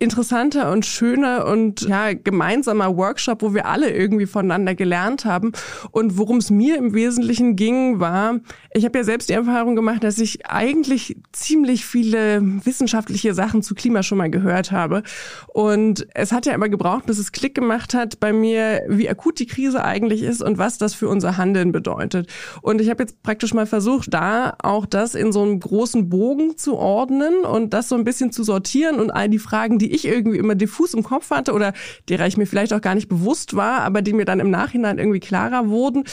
interessanter 0.00 0.72
und 0.72 0.84
schöner 0.84 1.46
und 1.46 1.82
ja, 1.82 2.12
gemeinsamer 2.12 2.96
Workshop, 2.96 3.42
wo 3.42 3.54
wir 3.54 3.66
alle 3.66 3.90
irgendwie 3.90 4.26
voneinander 4.26 4.74
gelernt 4.74 5.24
haben. 5.24 5.52
Und 5.92 6.18
worum 6.18 6.38
es 6.38 6.50
mir 6.50 6.76
im 6.76 6.94
Wesentlichen 6.94 7.54
ging, 7.54 8.00
war, 8.00 8.40
ich 8.72 8.84
habe 8.84 8.98
ja 8.98 9.04
selbst 9.04 9.28
die 9.28 9.34
Erfahrung 9.34 9.76
gemacht, 9.76 10.02
dass 10.02 10.18
ich 10.18 10.46
eigentlich 10.46 11.16
ziemlich 11.32 11.86
viele 11.86 12.42
wissenschaftliche 12.64 13.34
Sachen 13.34 13.62
zu 13.62 13.74
Klima 13.74 14.02
schon 14.02 14.18
mal 14.18 14.30
gehört 14.30 14.72
habe. 14.72 15.04
Und 15.46 16.06
es 16.14 16.32
hat 16.32 16.46
ja 16.46 16.54
immer 16.54 16.68
gebraucht, 16.68 17.06
bis 17.06 17.18
es 17.18 17.30
Klick 17.30 17.54
gemacht 17.54 17.94
hat 17.94 18.18
bei 18.18 18.32
mir, 18.32 18.82
wie 18.88 19.08
akut 19.08 19.38
die 19.38 19.46
Krise 19.46 19.84
eigentlich 19.84 20.22
ist 20.22 20.42
und 20.42 20.58
was 20.58 20.76
das 20.76 20.94
für 20.94 21.08
unser 21.08 21.36
Handeln 21.36 21.70
bedeutet. 21.70 22.28
Und 22.62 22.80
ich 22.80 22.90
habe 22.90 23.04
jetzt 23.04 23.22
praktisch 23.22 23.54
mal 23.54 23.66
versucht, 23.66 24.12
da 24.12 24.56
auch 24.60 24.86
das 24.86 25.14
in 25.14 25.32
so 25.32 25.42
einem 25.42 25.60
großen 25.60 26.08
Bogen 26.08 26.56
zu 26.56 26.76
ordnen 26.76 27.44
und 27.44 27.72
das 27.72 27.88
so 27.88 27.94
ein 27.94 28.04
bisschen 28.04 28.32
zu 28.32 28.42
sortieren 28.42 28.98
und 28.98 29.12
all 29.12 29.28
die 29.28 29.38
Fragen, 29.38 29.78
die 29.78 29.83
ich 29.90 30.06
irgendwie 30.06 30.38
immer 30.38 30.54
diffus 30.54 30.94
im 30.94 31.02
Kopf 31.02 31.30
hatte 31.30 31.52
oder 31.52 31.72
derer 32.08 32.26
ich 32.26 32.36
mir 32.36 32.46
vielleicht 32.46 32.72
auch 32.72 32.80
gar 32.80 32.94
nicht 32.94 33.08
bewusst 33.08 33.54
war, 33.56 33.80
aber 33.80 34.02
die 34.02 34.12
mir 34.12 34.24
dann 34.24 34.40
im 34.40 34.50
Nachhinein 34.50 34.98
irgendwie 34.98 35.20
klarer 35.20 35.68
wurden, 35.68 36.04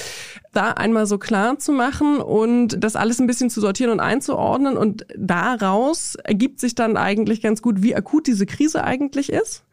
da 0.53 0.71
einmal 0.71 1.05
so 1.05 1.17
klar 1.17 1.59
zu 1.59 1.71
machen 1.71 2.17
und 2.17 2.83
das 2.83 2.95
alles 2.95 3.19
ein 3.19 3.27
bisschen 3.27 3.49
zu 3.49 3.61
sortieren 3.61 3.91
und 3.91 3.99
einzuordnen. 3.99 4.77
Und 4.77 5.05
daraus 5.17 6.15
ergibt 6.15 6.59
sich 6.59 6.75
dann 6.75 6.97
eigentlich 6.97 7.41
ganz 7.41 7.61
gut, 7.61 7.81
wie 7.81 7.95
akut 7.95 8.27
diese 8.27 8.45
Krise 8.45 8.83
eigentlich 8.83 9.31
ist 9.31 9.63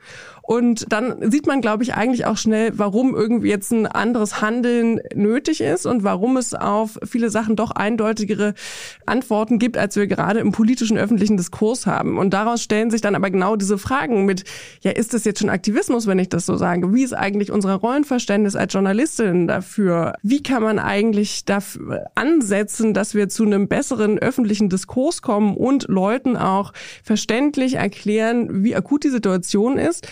und 0.48 0.90
dann 0.90 1.30
sieht 1.30 1.46
man, 1.46 1.60
glaube 1.60 1.82
ich, 1.82 1.92
eigentlich 1.92 2.24
auch 2.24 2.38
schnell, 2.38 2.72
warum 2.78 3.14
irgendwie 3.14 3.50
jetzt 3.50 3.70
ein 3.70 3.86
anderes 3.86 4.40
Handeln 4.40 4.98
nötig 5.14 5.60
ist 5.60 5.84
und 5.84 6.04
warum 6.04 6.38
es 6.38 6.54
auf 6.54 6.98
viele 7.04 7.28
Sachen 7.28 7.54
doch 7.54 7.70
eindeutigere 7.70 8.54
Antworten 9.04 9.58
gibt, 9.58 9.76
als 9.76 9.96
wir 9.96 10.06
gerade 10.06 10.40
im 10.40 10.50
politischen 10.50 10.96
öffentlichen 10.96 11.36
Diskurs 11.36 11.84
haben. 11.84 12.16
Und 12.16 12.32
daraus 12.32 12.62
stellen 12.62 12.90
sich 12.90 13.02
dann 13.02 13.14
aber 13.14 13.28
genau 13.28 13.56
diese 13.56 13.76
Fragen 13.76 14.24
mit, 14.24 14.44
ja, 14.80 14.90
ist 14.90 15.12
das 15.12 15.26
jetzt 15.26 15.40
schon 15.40 15.50
Aktivismus, 15.50 16.06
wenn 16.06 16.18
ich 16.18 16.30
das 16.30 16.46
so 16.46 16.56
sage? 16.56 16.94
Wie 16.94 17.02
ist 17.02 17.12
eigentlich 17.12 17.52
unser 17.52 17.74
Rollenverständnis 17.74 18.56
als 18.56 18.72
Journalistin 18.72 19.48
dafür? 19.48 20.14
Wie 20.22 20.42
kann 20.42 20.62
man 20.62 20.78
eigentlich 20.78 21.44
dafür 21.44 22.06
ansetzen, 22.14 22.94
dass 22.94 23.14
wir 23.14 23.28
zu 23.28 23.44
einem 23.44 23.68
besseren 23.68 24.18
öffentlichen 24.18 24.70
Diskurs 24.70 25.20
kommen 25.20 25.58
und 25.58 25.88
Leuten 25.88 26.38
auch 26.38 26.72
verständlich 27.04 27.74
erklären, 27.74 28.64
wie 28.64 28.74
akut 28.74 29.04
die 29.04 29.10
Situation 29.10 29.76
ist? 29.76 30.08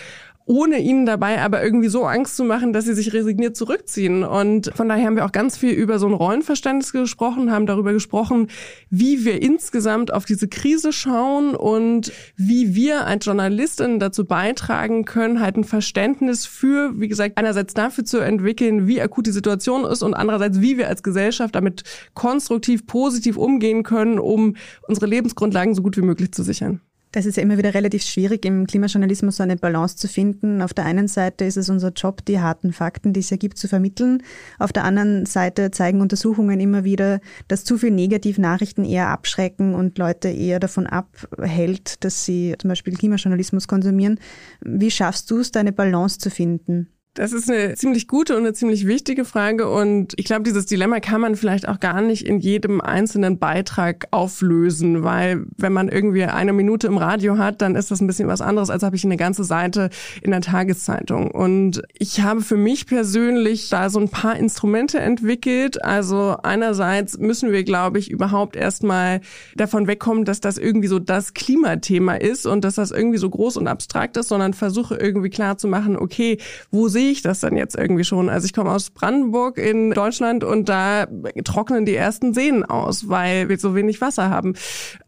Ohne 0.47 0.79
ihnen 0.79 1.05
dabei 1.05 1.41
aber 1.41 1.61
irgendwie 1.61 1.89
so 1.89 2.05
Angst 2.05 2.37
zu 2.37 2.45
machen, 2.45 2.71
dass 2.71 2.85
sie 2.85 2.93
sich 2.93 3.13
resigniert 3.13 3.57
zurückziehen. 3.57 4.23
Und 4.23 4.71
von 4.73 4.87
daher 4.87 5.05
haben 5.05 5.17
wir 5.17 5.25
auch 5.25 5.33
ganz 5.33 5.57
viel 5.57 5.73
über 5.73 5.99
so 5.99 6.07
ein 6.07 6.13
Rollenverständnis 6.13 6.93
gesprochen, 6.93 7.51
haben 7.51 7.65
darüber 7.65 7.91
gesprochen, 7.91 8.47
wie 8.89 9.25
wir 9.25 9.41
insgesamt 9.41 10.13
auf 10.13 10.23
diese 10.23 10.47
Krise 10.47 10.93
schauen 10.93 11.53
und 11.53 12.13
wie 12.37 12.75
wir 12.75 13.05
als 13.05 13.25
Journalistin 13.25 13.99
dazu 13.99 14.25
beitragen 14.25 15.03
können, 15.03 15.41
halt 15.41 15.57
ein 15.57 15.65
Verständnis 15.65 16.45
für, 16.45 16.97
wie 16.97 17.09
gesagt, 17.09 17.37
einerseits 17.37 17.73
dafür 17.73 18.05
zu 18.05 18.19
entwickeln, 18.19 18.87
wie 18.87 19.01
akut 19.01 19.27
die 19.27 19.31
Situation 19.31 19.83
ist 19.83 20.01
und 20.01 20.13
andererseits, 20.13 20.61
wie 20.61 20.77
wir 20.77 20.87
als 20.87 21.03
Gesellschaft 21.03 21.55
damit 21.55 21.83
konstruktiv, 22.13 22.87
positiv 22.87 23.35
umgehen 23.35 23.83
können, 23.83 24.17
um 24.17 24.55
unsere 24.87 25.07
Lebensgrundlagen 25.07 25.75
so 25.75 25.81
gut 25.81 25.97
wie 25.97 26.01
möglich 26.01 26.31
zu 26.31 26.41
sichern. 26.41 26.79
Das 27.17 27.25
ist 27.25 27.35
ja 27.35 27.41
immer 27.41 27.57
wieder 27.57 27.73
relativ 27.73 28.03
schwierig, 28.03 28.45
im 28.45 28.67
Klimajournalismus 28.67 29.37
so 29.37 29.43
eine 29.43 29.55
Balance 29.55 29.95
zu 29.95 30.07
finden. 30.07 30.61
Auf 30.61 30.75
der 30.75 30.85
einen 30.85 31.07
Seite 31.07 31.45
ist 31.45 31.57
es 31.57 31.67
unser 31.67 31.89
Job, 31.89 32.23
die 32.23 32.39
harten 32.39 32.73
Fakten, 32.73 33.11
die 33.11 33.21
es 33.21 33.31
ja 33.31 33.37
gibt, 33.37 33.57
zu 33.57 33.67
vermitteln. 33.67 34.21
Auf 34.59 34.71
der 34.71 34.83
anderen 34.83 35.25
Seite 35.25 35.71
zeigen 35.71 36.01
Untersuchungen 36.01 36.59
immer 36.59 36.83
wieder, 36.83 37.19
dass 37.47 37.63
zu 37.63 37.79
viel 37.79 37.89
Negativnachrichten 37.89 38.85
eher 38.85 39.07
abschrecken 39.07 39.73
und 39.73 39.97
Leute 39.97 40.27
eher 40.27 40.59
davon 40.59 40.85
abhält, 40.85 42.03
dass 42.03 42.23
sie 42.23 42.53
zum 42.59 42.67
Beispiel 42.67 42.93
Klimajournalismus 42.93 43.67
konsumieren. 43.67 44.19
Wie 44.61 44.91
schaffst 44.91 45.31
du 45.31 45.39
es, 45.39 45.51
deine 45.51 45.71
Balance 45.71 46.19
zu 46.19 46.29
finden? 46.29 46.87
Das 47.17 47.33
ist 47.33 47.49
eine 47.49 47.73
ziemlich 47.73 48.07
gute 48.07 48.35
und 48.35 48.43
eine 48.43 48.53
ziemlich 48.53 48.85
wichtige 48.85 49.25
Frage 49.25 49.67
und 49.67 50.13
ich 50.17 50.25
glaube, 50.25 50.43
dieses 50.43 50.67
Dilemma 50.67 50.99
kann 50.99 51.19
man 51.19 51.35
vielleicht 51.35 51.67
auch 51.67 51.79
gar 51.79 51.99
nicht 51.99 52.27
in 52.27 52.37
jedem 52.37 52.79
einzelnen 52.79 53.39
Beitrag 53.39 54.07
auflösen, 54.11 55.03
weil 55.03 55.47
wenn 55.57 55.73
man 55.73 55.89
irgendwie 55.89 56.25
eine 56.25 56.53
Minute 56.53 56.85
im 56.85 56.97
Radio 56.97 57.39
hat, 57.39 57.63
dann 57.63 57.75
ist 57.75 57.89
das 57.89 58.01
ein 58.01 58.07
bisschen 58.07 58.27
was 58.27 58.39
anderes, 58.39 58.69
als 58.69 58.83
habe 58.83 58.95
ich 58.95 59.03
eine 59.03 59.17
ganze 59.17 59.43
Seite 59.43 59.89
in 60.21 60.29
der 60.29 60.41
Tageszeitung. 60.41 61.31
Und 61.31 61.81
ich 61.97 62.21
habe 62.21 62.41
für 62.41 62.55
mich 62.55 62.85
persönlich 62.85 63.69
da 63.69 63.89
so 63.89 63.99
ein 63.99 64.09
paar 64.09 64.35
Instrumente 64.35 64.99
entwickelt. 64.99 65.83
Also 65.83 66.37
einerseits 66.43 67.17
müssen 67.17 67.51
wir, 67.51 67.63
glaube 67.63 67.97
ich, 67.97 68.11
überhaupt 68.11 68.55
erstmal 68.55 69.21
davon 69.55 69.87
wegkommen, 69.87 70.23
dass 70.23 70.39
das 70.39 70.59
irgendwie 70.59 70.87
so 70.87 70.99
das 70.99 71.33
Klimathema 71.33 72.13
ist 72.13 72.45
und 72.45 72.63
dass 72.63 72.75
das 72.75 72.91
irgendwie 72.91 73.17
so 73.17 73.27
groß 73.27 73.57
und 73.57 73.67
abstrakt 73.67 74.17
ist, 74.17 74.27
sondern 74.29 74.53
versuche 74.53 74.97
irgendwie 74.97 75.31
klar 75.31 75.57
zu 75.57 75.67
machen, 75.67 75.97
okay, 75.97 76.37
wo 76.69 76.87
sehe 76.87 77.06
sehe 77.07 77.13
ich 77.13 77.21
das 77.21 77.39
dann 77.39 77.55
jetzt 77.55 77.77
irgendwie 77.77 78.03
schon? 78.03 78.27
Also 78.27 78.45
ich 78.45 78.53
komme 78.53 78.69
aus 78.69 78.89
Brandenburg 78.89 79.57
in 79.57 79.91
Deutschland 79.91 80.43
und 80.43 80.67
da 80.67 81.07
trocknen 81.45 81.85
die 81.85 81.95
ersten 81.95 82.33
Seen 82.33 82.65
aus, 82.65 83.07
weil 83.07 83.47
wir 83.47 83.57
so 83.57 83.75
wenig 83.75 84.01
Wasser 84.01 84.29
haben 84.29 84.55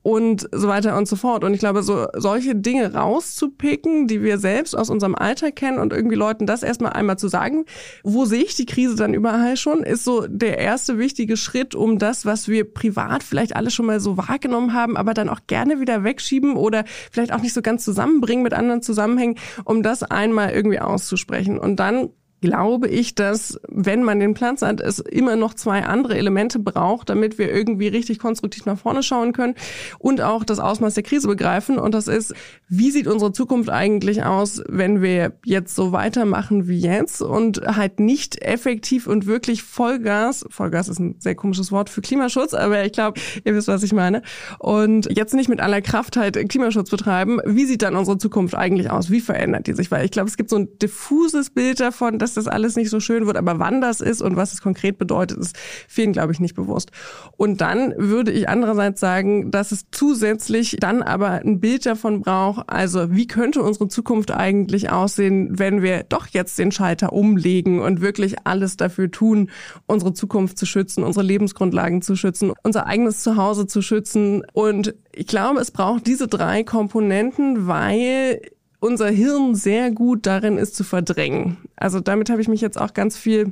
und 0.01 0.47
so 0.53 0.69
weiter 0.69 0.97
und 0.97 1.09
so 1.09 1.17
fort. 1.17 1.43
Und 1.43 1.53
ich 1.53 1.59
glaube, 1.59 1.83
so 1.83 2.07
solche 2.15 2.55
Dinge 2.55 2.93
rauszupicken, 2.93 4.07
die 4.07 4.23
wir 4.23 4.37
selbst 4.37 4.77
aus 4.77 4.89
unserem 4.89 5.13
Alltag 5.13 5.57
kennen 5.57 5.77
und 5.77 5.91
irgendwie 5.91 6.15
Leuten 6.15 6.45
das 6.45 6.63
erstmal 6.63 6.93
einmal 6.93 7.19
zu 7.19 7.27
sagen, 7.27 7.65
wo 8.05 8.23
sehe 8.23 8.43
ich 8.43 8.55
die 8.55 8.65
Krise 8.65 8.95
dann 8.95 9.13
überall 9.13 9.57
schon, 9.57 9.83
ist 9.83 10.05
so 10.05 10.25
der 10.25 10.57
erste 10.57 10.99
wichtige 10.99 11.35
Schritt, 11.35 11.75
um 11.75 11.99
das, 11.99 12.25
was 12.25 12.47
wir 12.47 12.73
privat 12.73 13.23
vielleicht 13.23 13.57
alle 13.57 13.71
schon 13.71 13.87
mal 13.87 13.99
so 13.99 14.15
wahrgenommen 14.15 14.73
haben, 14.73 14.95
aber 14.95 15.13
dann 15.13 15.27
auch 15.27 15.41
gerne 15.47 15.81
wieder 15.81 16.05
wegschieben 16.05 16.55
oder 16.55 16.85
vielleicht 17.11 17.33
auch 17.33 17.41
nicht 17.41 17.53
so 17.53 17.61
ganz 17.61 17.83
zusammenbringen 17.83 18.43
mit 18.43 18.53
anderen 18.53 18.81
Zusammenhängen, 18.81 19.35
um 19.65 19.83
das 19.83 20.03
einmal 20.03 20.51
irgendwie 20.51 20.79
auszusprechen. 20.79 21.59
Und 21.59 21.75
dann 21.77 21.88
dann 21.89 22.09
glaube 22.41 22.87
ich, 22.87 23.15
dass 23.15 23.59
wenn 23.67 24.03
man 24.03 24.19
den 24.19 24.33
Platz 24.33 24.61
hat, 24.61 24.81
es 24.81 24.99
immer 24.99 25.35
noch 25.35 25.53
zwei 25.53 25.83
andere 25.83 26.17
Elemente 26.17 26.59
braucht, 26.59 27.09
damit 27.09 27.37
wir 27.37 27.51
irgendwie 27.51 27.87
richtig 27.87 28.19
konstruktiv 28.19 28.65
nach 28.65 28.77
vorne 28.77 29.03
schauen 29.03 29.33
können 29.33 29.55
und 29.97 30.21
auch 30.21 30.43
das 30.43 30.59
Ausmaß 30.59 30.93
der 30.93 31.03
Krise 31.03 31.27
begreifen. 31.27 31.77
Und 31.77 31.93
das 31.93 32.07
ist, 32.07 32.33
wie 32.67 32.91
sieht 32.91 33.07
unsere 33.07 33.31
Zukunft 33.31 33.69
eigentlich 33.69 34.23
aus, 34.23 34.61
wenn 34.67 35.01
wir 35.01 35.33
jetzt 35.43 35.75
so 35.75 35.91
weitermachen 35.91 36.67
wie 36.67 36.79
jetzt 36.79 37.21
und 37.21 37.61
halt 37.61 37.99
nicht 37.99 38.41
effektiv 38.41 39.07
und 39.07 39.25
wirklich 39.25 39.63
Vollgas, 39.63 40.45
Vollgas 40.49 40.87
ist 40.87 40.99
ein 40.99 41.15
sehr 41.19 41.35
komisches 41.35 41.71
Wort 41.71 41.89
für 41.89 42.01
Klimaschutz, 42.01 42.53
aber 42.53 42.85
ich 42.85 42.93
glaube, 42.93 43.19
ihr 43.43 43.55
wisst, 43.55 43.67
was 43.67 43.83
ich 43.83 43.93
meine. 43.93 44.21
Und 44.59 45.09
jetzt 45.15 45.33
nicht 45.33 45.49
mit 45.49 45.59
aller 45.59 45.81
Kraft 45.81 46.15
halt 46.15 46.37
Klimaschutz 46.49 46.89
betreiben. 46.89 47.39
Wie 47.45 47.65
sieht 47.65 47.81
dann 47.81 47.95
unsere 47.95 48.17
Zukunft 48.17 48.55
eigentlich 48.55 48.89
aus? 48.89 49.09
Wie 49.09 49.19
verändert 49.21 49.67
die 49.67 49.73
sich? 49.73 49.91
Weil 49.91 50.05
ich 50.05 50.11
glaube, 50.11 50.29
es 50.29 50.37
gibt 50.37 50.49
so 50.49 50.57
ein 50.57 50.69
diffuses 50.79 51.49
Bild 51.49 51.79
davon, 51.79 52.19
dass 52.19 52.28
dass 52.35 52.45
das 52.45 52.53
alles 52.53 52.75
nicht 52.75 52.89
so 52.89 52.99
schön 52.99 53.25
wird, 53.25 53.37
aber 53.37 53.59
wann 53.59 53.81
das 53.81 54.01
ist 54.01 54.21
und 54.21 54.35
was 54.35 54.53
es 54.53 54.61
konkret 54.61 54.97
bedeutet, 54.97 55.37
ist 55.37 55.57
vielen, 55.87 56.13
glaube 56.13 56.31
ich, 56.31 56.39
nicht 56.39 56.55
bewusst. 56.55 56.91
Und 57.37 57.61
dann 57.61 57.93
würde 57.97 58.31
ich 58.31 58.47
andererseits 58.47 58.99
sagen, 58.99 59.51
dass 59.51 59.71
es 59.71 59.85
zusätzlich 59.91 60.77
dann 60.79 61.01
aber 61.01 61.31
ein 61.31 61.59
Bild 61.59 61.85
davon 61.85 62.21
braucht, 62.21 62.69
also 62.69 63.11
wie 63.11 63.27
könnte 63.27 63.61
unsere 63.61 63.87
Zukunft 63.87 64.31
eigentlich 64.31 64.91
aussehen, 64.91 65.57
wenn 65.57 65.81
wir 65.81 66.03
doch 66.03 66.27
jetzt 66.27 66.57
den 66.59 66.71
Schalter 66.71 67.13
umlegen 67.13 67.79
und 67.79 68.01
wirklich 68.01 68.35
alles 68.45 68.77
dafür 68.77 69.11
tun, 69.11 69.49
unsere 69.87 70.13
Zukunft 70.13 70.57
zu 70.57 70.65
schützen, 70.65 71.03
unsere 71.03 71.25
Lebensgrundlagen 71.25 72.01
zu 72.01 72.15
schützen, 72.15 72.51
unser 72.63 72.85
eigenes 72.87 73.21
Zuhause 73.21 73.67
zu 73.67 73.81
schützen. 73.81 74.43
Und 74.53 74.95
ich 75.11 75.27
glaube, 75.27 75.59
es 75.59 75.71
braucht 75.71 76.07
diese 76.07 76.27
drei 76.27 76.63
Komponenten, 76.63 77.67
weil 77.67 78.41
unser 78.79 79.09
Hirn 79.09 79.55
sehr 79.55 79.91
gut 79.91 80.25
darin 80.25 80.57
ist 80.57 80.75
zu 80.75 80.83
verdrängen. 80.83 81.57
Also 81.75 81.99
damit 81.99 82.29
habe 82.29 82.41
ich 82.41 82.47
mich 82.47 82.61
jetzt 82.61 82.79
auch 82.79 82.93
ganz 82.93 83.17
viel 83.17 83.51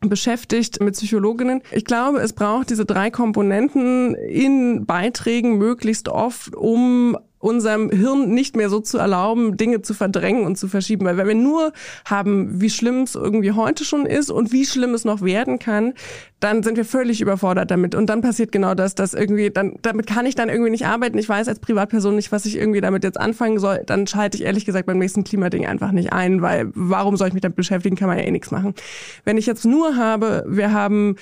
beschäftigt 0.00 0.80
mit 0.80 0.94
Psychologinnen. 0.94 1.62
Ich 1.72 1.84
glaube, 1.84 2.20
es 2.20 2.32
braucht 2.32 2.70
diese 2.70 2.84
drei 2.84 3.10
Komponenten 3.10 4.14
in 4.14 4.86
Beiträgen 4.86 5.58
möglichst 5.58 6.08
oft, 6.08 6.54
um 6.54 7.16
unserem 7.40 7.90
Hirn 7.90 8.30
nicht 8.30 8.56
mehr 8.56 8.68
so 8.68 8.80
zu 8.80 8.98
erlauben, 8.98 9.56
Dinge 9.56 9.82
zu 9.82 9.94
verdrängen 9.94 10.44
und 10.44 10.56
zu 10.56 10.68
verschieben. 10.68 11.06
Weil 11.06 11.16
wenn 11.16 11.28
wir 11.28 11.34
nur 11.34 11.72
haben, 12.04 12.60
wie 12.60 12.70
schlimm 12.70 13.02
es 13.02 13.14
irgendwie 13.14 13.52
heute 13.52 13.84
schon 13.84 14.06
ist 14.06 14.30
und 14.30 14.52
wie 14.52 14.66
schlimm 14.66 14.94
es 14.94 15.04
noch 15.04 15.22
werden 15.22 15.58
kann, 15.58 15.94
dann 16.40 16.62
sind 16.62 16.76
wir 16.76 16.84
völlig 16.84 17.20
überfordert 17.20 17.70
damit. 17.70 17.94
Und 17.94 18.06
dann 18.06 18.20
passiert 18.20 18.52
genau 18.52 18.74
das, 18.74 18.94
dass 18.94 19.14
irgendwie, 19.14 19.50
dann, 19.50 19.74
damit 19.82 20.06
kann 20.06 20.24
ich 20.26 20.34
dann 20.34 20.48
irgendwie 20.48 20.70
nicht 20.70 20.86
arbeiten. 20.86 21.18
Ich 21.18 21.28
weiß 21.28 21.48
als 21.48 21.58
Privatperson 21.58 22.14
nicht, 22.14 22.30
was 22.30 22.46
ich 22.46 22.56
irgendwie 22.56 22.80
damit 22.80 23.04
jetzt 23.04 23.18
anfangen 23.18 23.58
soll. 23.58 23.82
Dann 23.86 24.06
schalte 24.06 24.36
ich 24.36 24.44
ehrlich 24.44 24.64
gesagt 24.64 24.86
beim 24.86 24.98
nächsten 24.98 25.24
Klimading 25.24 25.66
einfach 25.66 25.92
nicht 25.92 26.12
ein, 26.12 26.40
weil 26.40 26.70
warum 26.74 27.16
soll 27.16 27.28
ich 27.28 27.34
mich 27.34 27.42
damit 27.42 27.56
beschäftigen? 27.56 27.96
Kann 27.96 28.08
man 28.08 28.18
ja 28.18 28.24
eh 28.24 28.30
nichts 28.30 28.50
machen. 28.50 28.74
Wenn 29.24 29.36
ich 29.36 29.46
jetzt 29.46 29.64
nur 29.64 29.96
habe, 29.96 30.44
wir 30.46 30.72
haben 30.72 31.16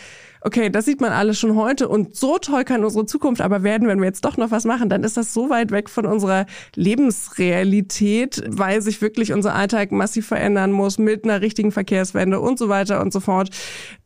okay, 0.46 0.70
das 0.70 0.85
sieht 0.85 1.00
man 1.00 1.11
alles 1.11 1.40
schon 1.40 1.57
heute 1.57 1.88
und 1.88 2.14
so 2.14 2.38
toll 2.38 2.62
kann 2.62 2.85
unsere 2.85 3.05
Zukunft 3.05 3.40
aber 3.40 3.64
werden, 3.64 3.88
wenn 3.88 3.98
wir 3.98 4.07
jetzt 4.07 4.24
doch 4.24 4.37
noch 4.37 4.52
was 4.52 4.64
machen, 4.64 4.88
dann 4.88 5.02
ist 5.02 5.16
das 5.16 5.35
so 5.35 5.50
weit 5.50 5.72
weg 5.72 5.90
von 5.90 6.07
unserer 6.07 6.46
Lebensrealität, 6.76 8.44
weil 8.46 8.81
sich 8.81 9.02
wirklich 9.02 9.33
unser 9.33 9.57
Alltag 9.57 9.90
massiv 9.90 10.29
verändern 10.29 10.70
muss 10.70 10.98
mit 10.98 11.24
einer 11.24 11.40
richtigen 11.40 11.72
Verkehrswende 11.72 12.38
und 12.38 12.61
so 12.61 12.68
weiter 12.68 13.00
und 13.00 13.12
so 13.12 13.18
fort, 13.18 13.50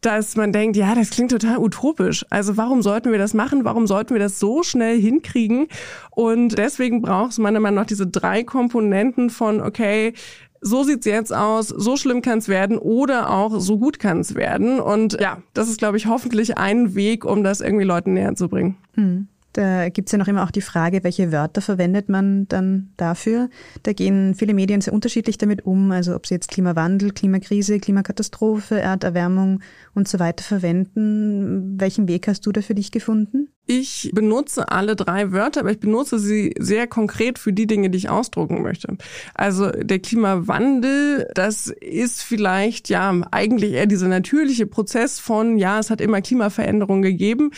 dass 0.01 0.35
man 0.35 0.51
denkt, 0.51 0.79
ja, 0.79 0.95
das 1.01 1.11
klingt 1.11 1.31
total 1.31 1.59
utopisch. 1.59 2.25
Also 2.31 2.57
warum 2.57 2.83
sollten 2.83 3.11
wir 3.13 3.19
das 3.19 3.35
machen? 3.35 3.65
Warum 3.65 3.87
sollten 3.87 4.15
wir 4.15 4.21
das 4.21 4.39
so 4.39 4.63
schnell 4.63 5.01
hinkriegen? 5.01 5.67
Und 6.11 6.59
deswegen 6.59 7.03
braucht 7.03 7.33
es 7.33 7.39
meiner 7.39 7.61
Meinung 7.61 7.77
nach 7.81 7.87
diese 7.87 8.07
drei 8.07 8.45
Komponenten 8.45 9.31
von, 9.31 9.61
okay, 9.61 10.15
so 10.61 10.83
sieht's 10.83 11.07
jetzt 11.07 11.33
aus, 11.35 11.69
so 11.69 11.97
schlimm 11.97 12.23
kann's 12.23 12.49
werden 12.49 12.79
oder 12.79 13.31
auch 13.31 13.59
so 13.61 13.79
gut 13.79 13.99
kann's 13.99 14.35
werden. 14.35 14.79
Und 14.79 15.19
ja, 15.21 15.39
das 15.55 15.69
ist, 15.69 15.79
glaube 15.79 15.97
ich, 15.97 16.07
hoffentlich 16.07 16.59
ein 16.59 16.95
Weg, 16.95 17.25
um 17.25 17.43
das 17.43 17.61
irgendwie 17.61 17.85
Leuten 17.85 18.13
näher 18.13 18.35
zu 18.35 18.49
bringen. 18.49 18.77
Mhm. 18.95 19.29
Da 19.53 19.89
gibt's 19.89 20.13
ja 20.13 20.19
noch 20.19 20.29
immer 20.29 20.45
auch 20.45 20.51
die 20.51 20.61
Frage, 20.61 21.03
welche 21.03 21.33
Wörter 21.33 21.61
verwendet 21.61 22.09
man 22.09 22.47
dann 22.49 22.93
dafür. 22.97 23.49
Da 23.83 23.93
gehen 23.93 24.35
viele 24.35 24.55
Medien 24.55 24.81
sehr 24.81 24.95
unterschiedlich 24.95 25.39
damit 25.39 25.67
um, 25.67 25.91
also 25.91 26.15
ob 26.15 26.27
sie 26.27 26.35
jetzt 26.35 26.51
Klimawandel, 26.51 27.11
Klimakrise, 27.11 27.81
Klimakatastrophe, 27.81 28.81
Erderwärmung 28.81 29.61
und 29.95 30.07
so 30.07 30.21
weiter 30.21 30.45
verwenden. 30.45 31.81
Welchen 31.81 32.07
Weg 32.07 32.29
hast 32.29 32.47
du 32.47 32.53
da 32.53 32.63
für 32.63 32.75
dich 32.75 32.93
gefunden? 32.93 33.49
Ich 33.67 34.11
benutze 34.13 34.73
alle 34.73 34.97
drei 34.97 35.31
Wörter, 35.31 35.61
aber 35.61 35.71
ich 35.71 35.79
benutze 35.79 36.19
sie 36.19 36.55
sehr 36.59 36.89
konkret 36.89 37.39
für 37.39 37.53
die 37.53 37.69
Dinge, 37.69 37.89
die 37.89 37.99
ich 37.99 38.09
ausdrucken 38.09 38.63
möchte. 38.63 38.97
Also 39.35 39.71
der 39.71 40.01
Klimawandel, 40.01 41.29
das 41.35 41.69
ist 41.69 42.23
vielleicht 42.23 42.89
ja 42.89 43.15
eigentlich 43.31 43.75
eher 43.75 43.87
dieser 43.87 44.09
natürliche 44.09 44.67
Prozess 44.67 45.21
von, 45.21 45.57
ja, 45.57 45.79
es 45.79 45.89
hat 45.89 46.01
immer 46.01 46.21
Klimaveränderungen 46.21 47.03
gegeben. 47.03 47.53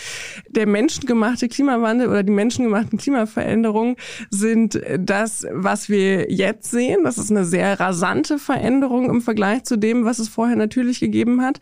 Der 0.51 0.67
menschengemachte 0.67 1.49
Klimawandel 1.49 2.09
oder 2.09 2.23
die 2.23 2.33
menschengemachten 2.33 2.99
Klimaveränderungen 2.99 3.97
sind 4.29 4.83
das, 4.99 5.47
was 5.51 5.88
wir 5.88 6.31
jetzt 6.31 6.71
sehen. 6.71 7.05
Das 7.05 7.17
ist 7.17 7.31
eine 7.31 7.47
sehr 7.47 7.81
rasante 7.81 8.38
Veränderung 8.38 9.09
im 9.09 9.23
Vergleich 9.23 9.65
zu 9.65 9.79
dem, 9.79 10.05
was 10.05 10.19
es 10.19 10.29
vorher 10.29 10.57
natürlich 10.57 11.01
gegeben 11.01 11.41
hat. 11.41 11.59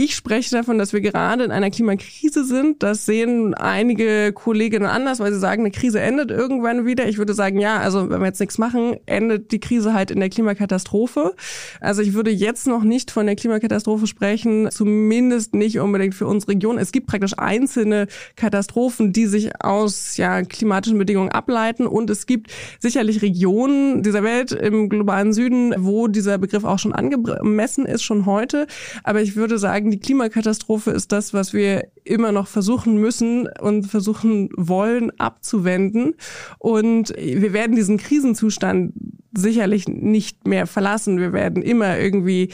Ich 0.00 0.14
spreche 0.14 0.52
davon, 0.52 0.78
dass 0.78 0.92
wir 0.92 1.00
gerade 1.00 1.42
in 1.42 1.50
einer 1.50 1.70
Klimakrise 1.70 2.44
sind. 2.44 2.84
Das 2.84 3.04
sehen 3.04 3.54
einige 3.54 4.32
Kolleginnen 4.32 4.86
anders, 4.86 5.18
weil 5.18 5.32
sie 5.32 5.40
sagen, 5.40 5.62
eine 5.62 5.72
Krise 5.72 5.98
endet 5.98 6.30
irgendwann 6.30 6.86
wieder. 6.86 7.08
Ich 7.08 7.18
würde 7.18 7.34
sagen, 7.34 7.58
ja, 7.58 7.78
also 7.78 8.08
wenn 8.08 8.20
wir 8.20 8.28
jetzt 8.28 8.38
nichts 8.38 8.58
machen, 8.58 8.94
endet 9.06 9.50
die 9.50 9.58
Krise 9.58 9.94
halt 9.94 10.12
in 10.12 10.20
der 10.20 10.28
Klimakatastrophe. 10.28 11.34
Also 11.80 12.00
ich 12.00 12.14
würde 12.14 12.30
jetzt 12.30 12.68
noch 12.68 12.84
nicht 12.84 13.10
von 13.10 13.26
der 13.26 13.34
Klimakatastrophe 13.34 14.06
sprechen, 14.06 14.70
zumindest 14.70 15.56
nicht 15.56 15.80
unbedingt 15.80 16.14
für 16.14 16.28
unsere 16.28 16.52
Region. 16.52 16.78
Es 16.78 16.92
gibt 16.92 17.08
praktisch 17.08 17.36
einzelne 17.36 18.06
Katastrophen, 18.36 19.12
die 19.12 19.26
sich 19.26 19.64
aus 19.64 20.16
ja, 20.16 20.42
klimatischen 20.42 20.98
Bedingungen 20.98 21.32
ableiten 21.32 21.88
und 21.88 22.08
es 22.08 22.26
gibt 22.26 22.52
sicherlich 22.78 23.20
Regionen 23.20 24.04
dieser 24.04 24.22
Welt 24.22 24.52
im 24.52 24.90
globalen 24.90 25.32
Süden, 25.32 25.74
wo 25.76 26.06
dieser 26.06 26.38
Begriff 26.38 26.62
auch 26.62 26.78
schon 26.78 26.92
angemessen 26.92 27.84
ist, 27.84 28.04
schon 28.04 28.26
heute. 28.26 28.68
Aber 29.02 29.22
ich 29.22 29.34
würde 29.34 29.58
sagen, 29.58 29.87
sagen, 29.88 29.90
die 29.90 30.00
Klimakatastrophe 30.00 30.90
ist 30.90 31.12
das, 31.12 31.32
was 31.32 31.52
wir 31.52 31.88
immer 32.04 32.32
noch 32.32 32.46
versuchen 32.46 32.98
müssen 32.98 33.48
und 33.60 33.86
versuchen 33.86 34.50
wollen 34.56 35.10
abzuwenden. 35.18 36.14
Und 36.58 37.12
wir 37.16 37.52
werden 37.52 37.76
diesen 37.76 37.98
Krisenzustand 37.98 38.92
sicherlich 39.36 39.88
nicht 39.88 40.46
mehr 40.46 40.66
verlassen. 40.66 41.18
Wir 41.18 41.32
werden 41.32 41.62
immer 41.62 41.98
irgendwie 41.98 42.50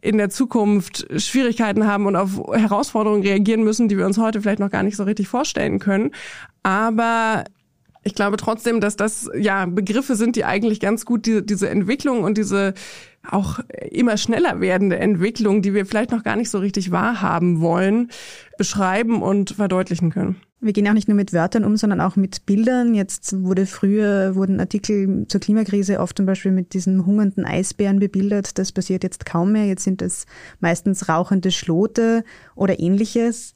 in 0.00 0.18
der 0.18 0.30
Zukunft 0.30 1.06
Schwierigkeiten 1.16 1.86
haben 1.86 2.06
und 2.06 2.16
auf 2.16 2.40
Herausforderungen 2.52 3.22
reagieren 3.22 3.64
müssen, 3.64 3.88
die 3.88 3.96
wir 3.96 4.06
uns 4.06 4.18
heute 4.18 4.40
vielleicht 4.40 4.60
noch 4.60 4.70
gar 4.70 4.82
nicht 4.82 4.96
so 4.96 5.04
richtig 5.04 5.28
vorstellen 5.28 5.78
können. 5.78 6.10
Aber 6.62 7.44
ich 8.04 8.14
glaube 8.14 8.36
trotzdem, 8.36 8.80
dass 8.80 8.96
das 8.96 9.28
ja 9.36 9.66
Begriffe 9.66 10.16
sind, 10.16 10.36
die 10.36 10.44
eigentlich 10.44 10.80
ganz 10.80 11.04
gut 11.04 11.26
die, 11.26 11.44
diese 11.44 11.68
Entwicklung 11.68 12.22
und 12.22 12.38
diese 12.38 12.74
auch 13.26 13.60
immer 13.90 14.16
schneller 14.16 14.60
werdende 14.60 14.98
Entwicklung, 14.98 15.62
die 15.62 15.74
wir 15.74 15.86
vielleicht 15.86 16.10
noch 16.10 16.24
gar 16.24 16.36
nicht 16.36 16.50
so 16.50 16.58
richtig 16.58 16.90
wahrhaben 16.90 17.60
wollen, 17.60 18.10
beschreiben 18.56 19.22
und 19.22 19.50
verdeutlichen 19.50 20.10
können. 20.10 20.36
Wir 20.60 20.72
gehen 20.72 20.88
auch 20.88 20.92
nicht 20.92 21.06
nur 21.06 21.14
mit 21.14 21.32
Wörtern 21.32 21.64
um, 21.64 21.76
sondern 21.76 22.00
auch 22.00 22.16
mit 22.16 22.44
Bildern. 22.44 22.92
Jetzt 22.92 23.44
wurde 23.44 23.64
früher, 23.64 24.34
wurden 24.34 24.58
Artikel 24.58 25.26
zur 25.28 25.40
Klimakrise 25.40 26.00
oft 26.00 26.16
zum 26.16 26.26
Beispiel 26.26 26.50
mit 26.50 26.74
diesen 26.74 27.06
hungernden 27.06 27.44
Eisbären 27.44 28.00
bebildert. 28.00 28.58
Das 28.58 28.72
passiert 28.72 29.04
jetzt 29.04 29.24
kaum 29.24 29.52
mehr. 29.52 29.66
Jetzt 29.66 29.84
sind 29.84 30.02
es 30.02 30.26
meistens 30.58 31.08
rauchende 31.08 31.52
Schlote 31.52 32.24
oder 32.56 32.80
ähnliches. 32.80 33.54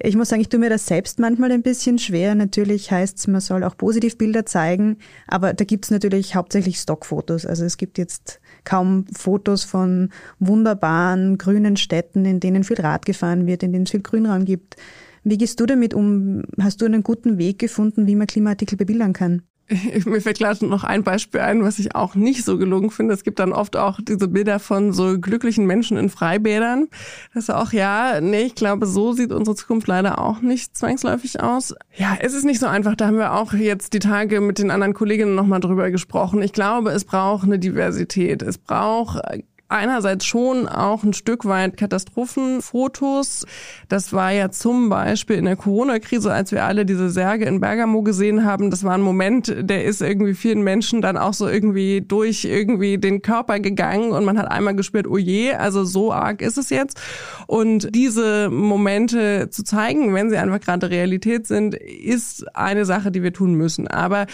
Ich 0.00 0.16
muss 0.16 0.30
sagen, 0.30 0.40
ich 0.40 0.48
tue 0.48 0.60
mir 0.60 0.70
das 0.70 0.86
selbst 0.86 1.18
manchmal 1.18 1.52
ein 1.52 1.62
bisschen 1.62 1.98
schwer. 1.98 2.34
Natürlich 2.34 2.90
heißt 2.90 3.18
es, 3.18 3.26
man 3.26 3.40
soll 3.42 3.62
auch 3.62 3.76
Positivbilder 3.76 4.46
zeigen, 4.46 4.98
aber 5.26 5.52
da 5.52 5.64
gibt 5.64 5.84
es 5.84 5.90
natürlich 5.90 6.34
hauptsächlich 6.34 6.78
Stockfotos. 6.78 7.44
Also 7.44 7.64
es 7.64 7.76
gibt 7.76 7.98
jetzt 7.98 8.40
kaum 8.68 9.06
Fotos 9.16 9.64
von 9.64 10.10
wunderbaren 10.40 11.38
grünen 11.38 11.78
Städten, 11.78 12.26
in 12.26 12.38
denen 12.38 12.64
viel 12.64 12.78
Rad 12.78 13.06
gefahren 13.06 13.46
wird, 13.46 13.62
in 13.62 13.72
denen 13.72 13.84
es 13.84 13.90
viel 13.90 14.02
Grünraum 14.02 14.44
gibt. 14.44 14.76
Wie 15.24 15.38
gehst 15.38 15.58
du 15.58 15.64
damit 15.64 15.94
um? 15.94 16.42
Hast 16.60 16.82
du 16.82 16.84
einen 16.84 17.02
guten 17.02 17.38
Weg 17.38 17.58
gefunden, 17.58 18.06
wie 18.06 18.14
man 18.14 18.26
Klimaartikel 18.26 18.76
bebildern 18.76 19.14
kann? 19.14 19.42
Mir 20.06 20.20
fällt 20.20 20.38
gerade 20.38 20.64
noch 20.66 20.84
ein 20.84 21.02
Beispiel 21.02 21.40
ein, 21.40 21.62
was 21.62 21.78
ich 21.78 21.94
auch 21.94 22.14
nicht 22.14 22.44
so 22.44 22.56
gelungen 22.56 22.90
finde. 22.90 23.12
Es 23.12 23.22
gibt 23.22 23.38
dann 23.38 23.52
oft 23.52 23.76
auch 23.76 24.00
diese 24.00 24.28
Bilder 24.28 24.58
von 24.58 24.92
so 24.92 25.18
glücklichen 25.18 25.66
Menschen 25.66 25.96
in 25.96 26.08
Freibädern. 26.08 26.88
Das 27.34 27.44
ist 27.44 27.50
auch, 27.50 27.72
ja, 27.72 28.20
nee, 28.20 28.42
ich 28.42 28.54
glaube, 28.54 28.86
so 28.86 29.12
sieht 29.12 29.30
unsere 29.30 29.56
Zukunft 29.56 29.86
leider 29.86 30.18
auch 30.20 30.40
nicht 30.40 30.76
zwangsläufig 30.76 31.40
aus. 31.40 31.74
Ja, 31.96 32.16
es 32.20 32.32
ist 32.32 32.44
nicht 32.44 32.60
so 32.60 32.66
einfach. 32.66 32.94
Da 32.94 33.08
haben 33.08 33.18
wir 33.18 33.34
auch 33.34 33.52
jetzt 33.52 33.92
die 33.92 33.98
Tage 33.98 34.40
mit 34.40 34.58
den 34.58 34.70
anderen 34.70 34.94
Kolleginnen 34.94 35.34
nochmal 35.34 35.60
drüber 35.60 35.90
gesprochen. 35.90 36.40
Ich 36.40 36.52
glaube, 36.52 36.90
es 36.90 37.04
braucht 37.04 37.44
eine 37.44 37.58
Diversität. 37.58 38.42
Es 38.42 38.56
braucht 38.56 39.20
einerseits 39.68 40.24
schon 40.24 40.66
auch 40.66 41.04
ein 41.04 41.12
Stück 41.12 41.44
weit 41.44 41.76
Katastrophenfotos. 41.76 43.44
Das 43.88 44.12
war 44.12 44.32
ja 44.32 44.50
zum 44.50 44.88
Beispiel 44.88 45.36
in 45.36 45.44
der 45.44 45.56
Corona-Krise, 45.56 46.32
als 46.32 46.52
wir 46.52 46.64
alle 46.64 46.86
diese 46.86 47.10
Särge 47.10 47.44
in 47.44 47.60
Bergamo 47.60 48.02
gesehen 48.02 48.44
haben. 48.44 48.70
Das 48.70 48.82
war 48.82 48.94
ein 48.94 49.02
Moment, 49.02 49.54
der 49.60 49.84
ist 49.84 50.00
irgendwie 50.00 50.34
vielen 50.34 50.62
Menschen 50.62 51.02
dann 51.02 51.18
auch 51.18 51.34
so 51.34 51.48
irgendwie 51.48 52.00
durch 52.00 52.44
irgendwie 52.44 52.96
den 52.96 53.20
Körper 53.20 53.60
gegangen 53.60 54.12
und 54.12 54.24
man 54.24 54.38
hat 54.38 54.50
einmal 54.50 54.74
gespürt, 54.74 55.06
oh 55.06 55.18
je, 55.18 55.52
also 55.52 55.84
so 55.84 56.12
arg 56.12 56.40
ist 56.40 56.56
es 56.56 56.70
jetzt. 56.70 57.00
Und 57.46 57.94
diese 57.94 58.48
Momente 58.48 59.50
zu 59.50 59.64
zeigen, 59.64 60.14
wenn 60.14 60.30
sie 60.30 60.38
einfach 60.38 60.60
gerade 60.60 60.90
Realität 60.90 61.46
sind, 61.46 61.74
ist 61.74 62.56
eine 62.56 62.86
Sache, 62.86 63.10
die 63.10 63.22
wir 63.22 63.34
tun 63.34 63.54
müssen. 63.54 63.86
Aber 63.86 64.26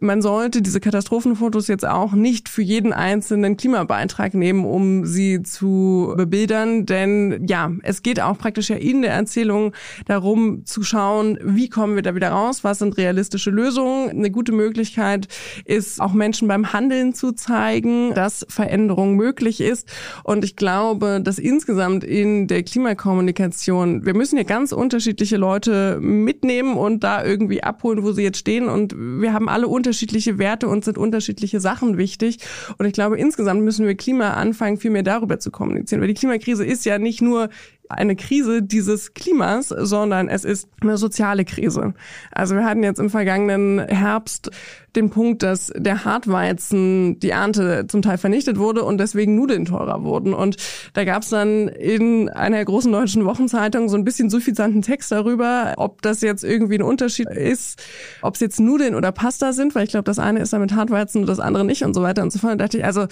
man 0.00 0.20
sollte 0.20 0.62
diese 0.62 0.80
Katastrophenfotos 0.80 1.68
jetzt 1.68 1.86
auch 1.86 2.12
nicht 2.12 2.48
für 2.48 2.62
jeden 2.62 2.92
einzelnen 2.92 3.56
Klimabeitrag 3.56 4.34
nehmen, 4.34 4.64
um 4.64 4.79
sie 5.04 5.42
zu 5.42 6.14
bebildern. 6.16 6.86
Denn 6.86 7.46
ja, 7.48 7.72
es 7.82 8.02
geht 8.02 8.20
auch 8.20 8.38
praktisch 8.38 8.70
ja 8.70 8.76
in 8.76 9.02
der 9.02 9.12
Erzählung 9.12 9.72
darum 10.06 10.64
zu 10.64 10.82
schauen, 10.82 11.38
wie 11.42 11.68
kommen 11.68 11.94
wir 11.94 12.02
da 12.02 12.14
wieder 12.14 12.30
raus, 12.30 12.64
was 12.64 12.78
sind 12.78 12.96
realistische 12.96 13.50
Lösungen. 13.50 14.10
Eine 14.10 14.30
gute 14.30 14.52
Möglichkeit 14.52 15.28
ist 15.64 16.00
auch 16.00 16.12
Menschen 16.12 16.48
beim 16.48 16.72
Handeln 16.72 17.14
zu 17.14 17.32
zeigen, 17.32 18.14
dass 18.14 18.46
Veränderung 18.48 19.16
möglich 19.16 19.60
ist. 19.60 19.88
Und 20.24 20.44
ich 20.44 20.56
glaube, 20.56 21.20
dass 21.22 21.38
insgesamt 21.38 22.04
in 22.04 22.46
der 22.46 22.62
Klimakommunikation, 22.62 24.04
wir 24.04 24.14
müssen 24.14 24.36
ja 24.36 24.44
ganz 24.44 24.72
unterschiedliche 24.72 25.36
Leute 25.36 25.98
mitnehmen 26.00 26.76
und 26.76 27.04
da 27.04 27.24
irgendwie 27.24 27.62
abholen, 27.62 28.02
wo 28.02 28.12
sie 28.12 28.22
jetzt 28.22 28.38
stehen. 28.38 28.68
Und 28.68 28.94
wir 28.96 29.32
haben 29.32 29.48
alle 29.48 29.68
unterschiedliche 29.68 30.38
Werte 30.38 30.68
und 30.68 30.84
sind 30.84 30.98
unterschiedliche 30.98 31.60
Sachen 31.60 31.98
wichtig. 31.98 32.38
Und 32.78 32.86
ich 32.86 32.92
glaube, 32.92 33.18
insgesamt 33.18 33.62
müssen 33.62 33.86
wir 33.86 33.94
Klima 33.94 34.34
anfangen, 34.34 34.69
anfangen, 34.70 34.80
viel 34.80 34.90
mehr 34.90 35.02
darüber 35.02 35.38
zu 35.38 35.50
kommunizieren. 35.50 36.00
Weil 36.00 36.08
die 36.08 36.14
Klimakrise 36.14 36.64
ist 36.64 36.84
ja 36.84 36.98
nicht 36.98 37.20
nur 37.20 37.50
eine 37.90 38.16
Krise 38.16 38.62
dieses 38.62 39.14
Klimas, 39.14 39.68
sondern 39.68 40.28
es 40.28 40.44
ist 40.44 40.68
eine 40.80 40.96
soziale 40.96 41.44
Krise. 41.44 41.94
Also 42.32 42.54
wir 42.54 42.64
hatten 42.64 42.82
jetzt 42.82 43.00
im 43.00 43.10
vergangenen 43.10 43.80
Herbst 43.80 44.50
den 44.96 45.10
Punkt, 45.10 45.42
dass 45.42 45.72
der 45.76 46.04
Hartweizen, 46.04 47.20
die 47.20 47.30
Ernte 47.30 47.86
zum 47.88 48.02
Teil 48.02 48.18
vernichtet 48.18 48.58
wurde 48.58 48.82
und 48.84 48.98
deswegen 48.98 49.36
Nudeln 49.36 49.64
teurer 49.64 50.02
wurden. 50.02 50.34
Und 50.34 50.56
da 50.94 51.04
gab 51.04 51.22
es 51.22 51.30
dann 51.30 51.68
in 51.68 52.28
einer 52.28 52.64
großen 52.64 52.90
deutschen 52.90 53.24
Wochenzeitung 53.24 53.88
so 53.88 53.96
ein 53.96 54.04
bisschen 54.04 54.30
suffisanten 54.30 54.82
Text 54.82 55.12
darüber, 55.12 55.74
ob 55.76 56.02
das 56.02 56.22
jetzt 56.22 56.44
irgendwie 56.44 56.76
ein 56.76 56.82
Unterschied 56.82 57.30
ist, 57.30 57.82
ob 58.22 58.34
es 58.34 58.40
jetzt 58.40 58.60
Nudeln 58.60 58.94
oder 58.94 59.12
Pasta 59.12 59.52
sind, 59.52 59.74
weil 59.74 59.84
ich 59.84 59.90
glaube, 59.90 60.04
das 60.04 60.18
eine 60.18 60.40
ist 60.40 60.52
dann 60.52 60.60
mit 60.60 60.74
Hartweizen 60.74 61.20
und 61.22 61.28
das 61.28 61.40
andere 61.40 61.64
nicht 61.64 61.84
und 61.84 61.94
so 61.94 62.02
weiter 62.02 62.22
und 62.22 62.32
so 62.32 62.38
fort. 62.38 62.52
Da 62.52 62.56
dachte 62.56 62.78
ich, 62.78 62.84
also 62.84 63.06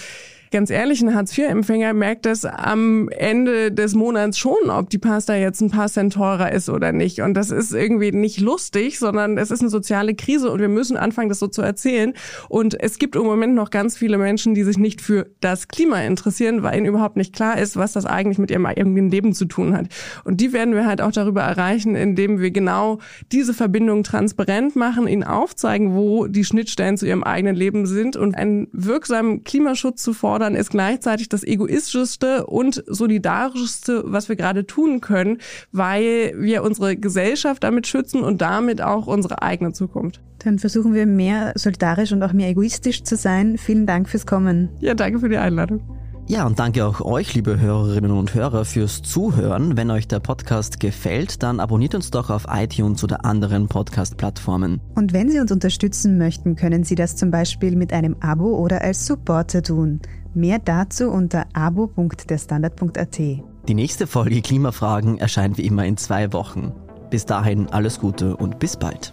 ganz 0.51 0.71
ehrlich, 0.71 1.01
ein 1.03 1.15
Hartz-IV-Empfänger 1.15 1.93
merkt 1.93 2.27
das 2.27 2.45
am 2.45 3.09
Ende 3.11 3.73
des 3.73 3.95
Monats 3.95 4.39
schon, 4.39 4.68
ob 4.71 4.91
die 4.91 4.99
Pasta 4.99 5.35
jetzt 5.35 5.61
ein 5.61 5.71
paar 5.71 5.89
Cent 5.89 6.15
teurer 6.15 6.53
ist 6.53 6.69
oder 6.69 6.93
nicht. 6.93 7.21
Und 7.21 7.35
das 7.35 7.51
ist 7.51 7.73
irgendwie 7.73 8.13
nicht 8.13 8.41
lustig, 8.41 8.99
sondern 8.99 9.39
es 9.39 9.51
ist 9.51 9.61
eine 9.61 9.71
soziale 9.71 10.15
Krise 10.15 10.51
und 10.51 10.61
wir 10.61 10.69
müssen 10.69 10.97
anfangen, 10.97 11.29
das 11.29 11.39
so 11.39 11.49
zu 11.49 11.63
erzählen. 11.63 12.15
Und 12.49 12.81
es 12.81 12.99
gibt 12.99 13.17
im 13.17 13.23
Moment 13.23 13.55
noch 13.55 13.71
ganz 13.71 13.97
viele 13.97 14.19
Menschen, 14.19 14.55
die 14.55 14.65
sich 14.65 14.79
nicht 14.79 15.01
für 15.01 15.27
das 15.41 15.69
Klima 15.69 16.01
interessieren, 16.03 16.63
weil 16.63 16.77
ihnen 16.77 16.87
überhaupt 16.87 17.17
nicht 17.17 17.35
klar 17.35 17.59
ist, 17.59 17.77
was 17.77 17.93
das 17.93 18.07
eigentlich 18.07 18.39
mit 18.39 18.51
ihrem 18.51 18.67
eigenen 18.67 19.11
Leben 19.11 19.33
zu 19.33 19.45
tun 19.45 19.77
hat. 19.77 19.87
Und 20.25 20.41
die 20.41 20.53
werden 20.53 20.75
wir 20.75 20.87
halt 20.87 21.01
auch 21.01 21.13
darüber 21.13 21.43
erreichen, 21.43 21.95
indem 21.95 22.41
wir 22.41 22.51
genau 22.51 22.99
diese 23.33 23.55
Verbindung 23.55 24.03
transparent 24.03 24.77
machen, 24.77 25.07
ihnen 25.09 25.25
aufzeigen, 25.25 25.95
wo 25.95 26.27
die 26.27 26.45
Schnittstellen 26.45 26.97
zu 26.97 27.07
ihrem 27.07 27.25
eigenen 27.25 27.57
Leben 27.57 27.87
sind 27.87 28.17
und 28.17 28.35
einen 28.35 28.69
wirksamen 28.73 29.45
Klimaschutz 29.45 30.03
zu 30.03 30.13
fordern, 30.13 30.55
ist 30.55 30.71
gleichzeitig 30.71 31.29
das 31.29 31.45
egoistischste 31.45 32.47
und 32.47 32.83
solidarischste, 32.87 34.05
was 34.07 34.29
wir 34.29 34.37
gerade 34.37 34.58
tun 34.67 35.01
können, 35.01 35.39
weil 35.73 36.35
wir 36.37 36.63
unsere 36.63 36.97
Gesellschaft 36.97 37.65
damit 37.65 37.87
schützen 37.87 38.23
und 38.23 38.41
damit 38.41 38.83
auch 38.83 39.07
unsere 39.07 39.43
eigene 39.43 39.73
Zukunft. 39.73 40.21
Dann 40.39 40.59
versuchen 40.59 40.95
wir 40.95 41.07
mehr 41.07 41.53
solidarisch 41.57 42.13
und 42.13 42.23
auch 42.23 42.33
mehr 42.33 42.49
egoistisch 42.49 43.03
zu 43.03 43.17
sein. 43.17 43.59
Vielen 43.59 43.87
Dank 43.87 44.09
fürs 44.09 44.27
Kommen. 44.27 44.69
Ja, 44.81 44.95
danke 44.95 45.19
für 45.19 45.29
die 45.29 45.37
Einladung. 45.37 45.83
Ja, 46.29 46.47
und 46.47 46.59
danke 46.59 46.85
auch 46.85 47.01
euch, 47.01 47.35
liebe 47.35 47.59
Hörerinnen 47.59 48.11
und 48.11 48.35
Hörer, 48.35 48.67
fürs 48.67 49.01
Zuhören. 49.01 49.79
Wenn 49.79 49.91
euch 49.91 50.09
der 50.09 50.21
Podcast 50.21 50.79
gefällt, 50.79 51.43
dann 51.43 51.59
abonniert 51.59 51.95
uns 51.95 52.11
doch 52.11 52.29
auf 52.29 52.45
iTunes 52.51 53.03
oder 53.03 53.25
anderen 53.25 53.67
Podcast-Plattformen. 53.67 54.79
Und 54.95 55.15
wenn 55.15 55.31
Sie 55.31 55.41
uns 55.41 55.51
unterstützen 55.51 56.19
möchten, 56.19 56.55
können 56.55 56.85
Sie 56.85 56.97
das 56.97 57.17
zum 57.17 57.31
Beispiel 57.31 57.77
mit 57.77 57.95
einem 57.95 58.15
Abo 58.21 58.59
oder 58.59 58.83
als 58.83 59.07
Supporter 59.07 59.63
tun. 59.63 60.01
Mehr 60.35 60.59
dazu 60.59 61.09
unter 61.09 61.47
abo.derstandard.at. 61.55 63.21
Die 63.69 63.75
nächste 63.75 64.07
Folge 64.07 64.41
Klimafragen 64.41 65.19
erscheint 65.19 65.59
wie 65.59 65.67
immer 65.67 65.85
in 65.85 65.99
zwei 65.99 66.33
Wochen. 66.33 66.73
Bis 67.11 67.27
dahin 67.27 67.69
alles 67.69 68.01
Gute 68.01 68.35
und 68.35 68.59
bis 68.59 68.79
bald. 68.79 69.13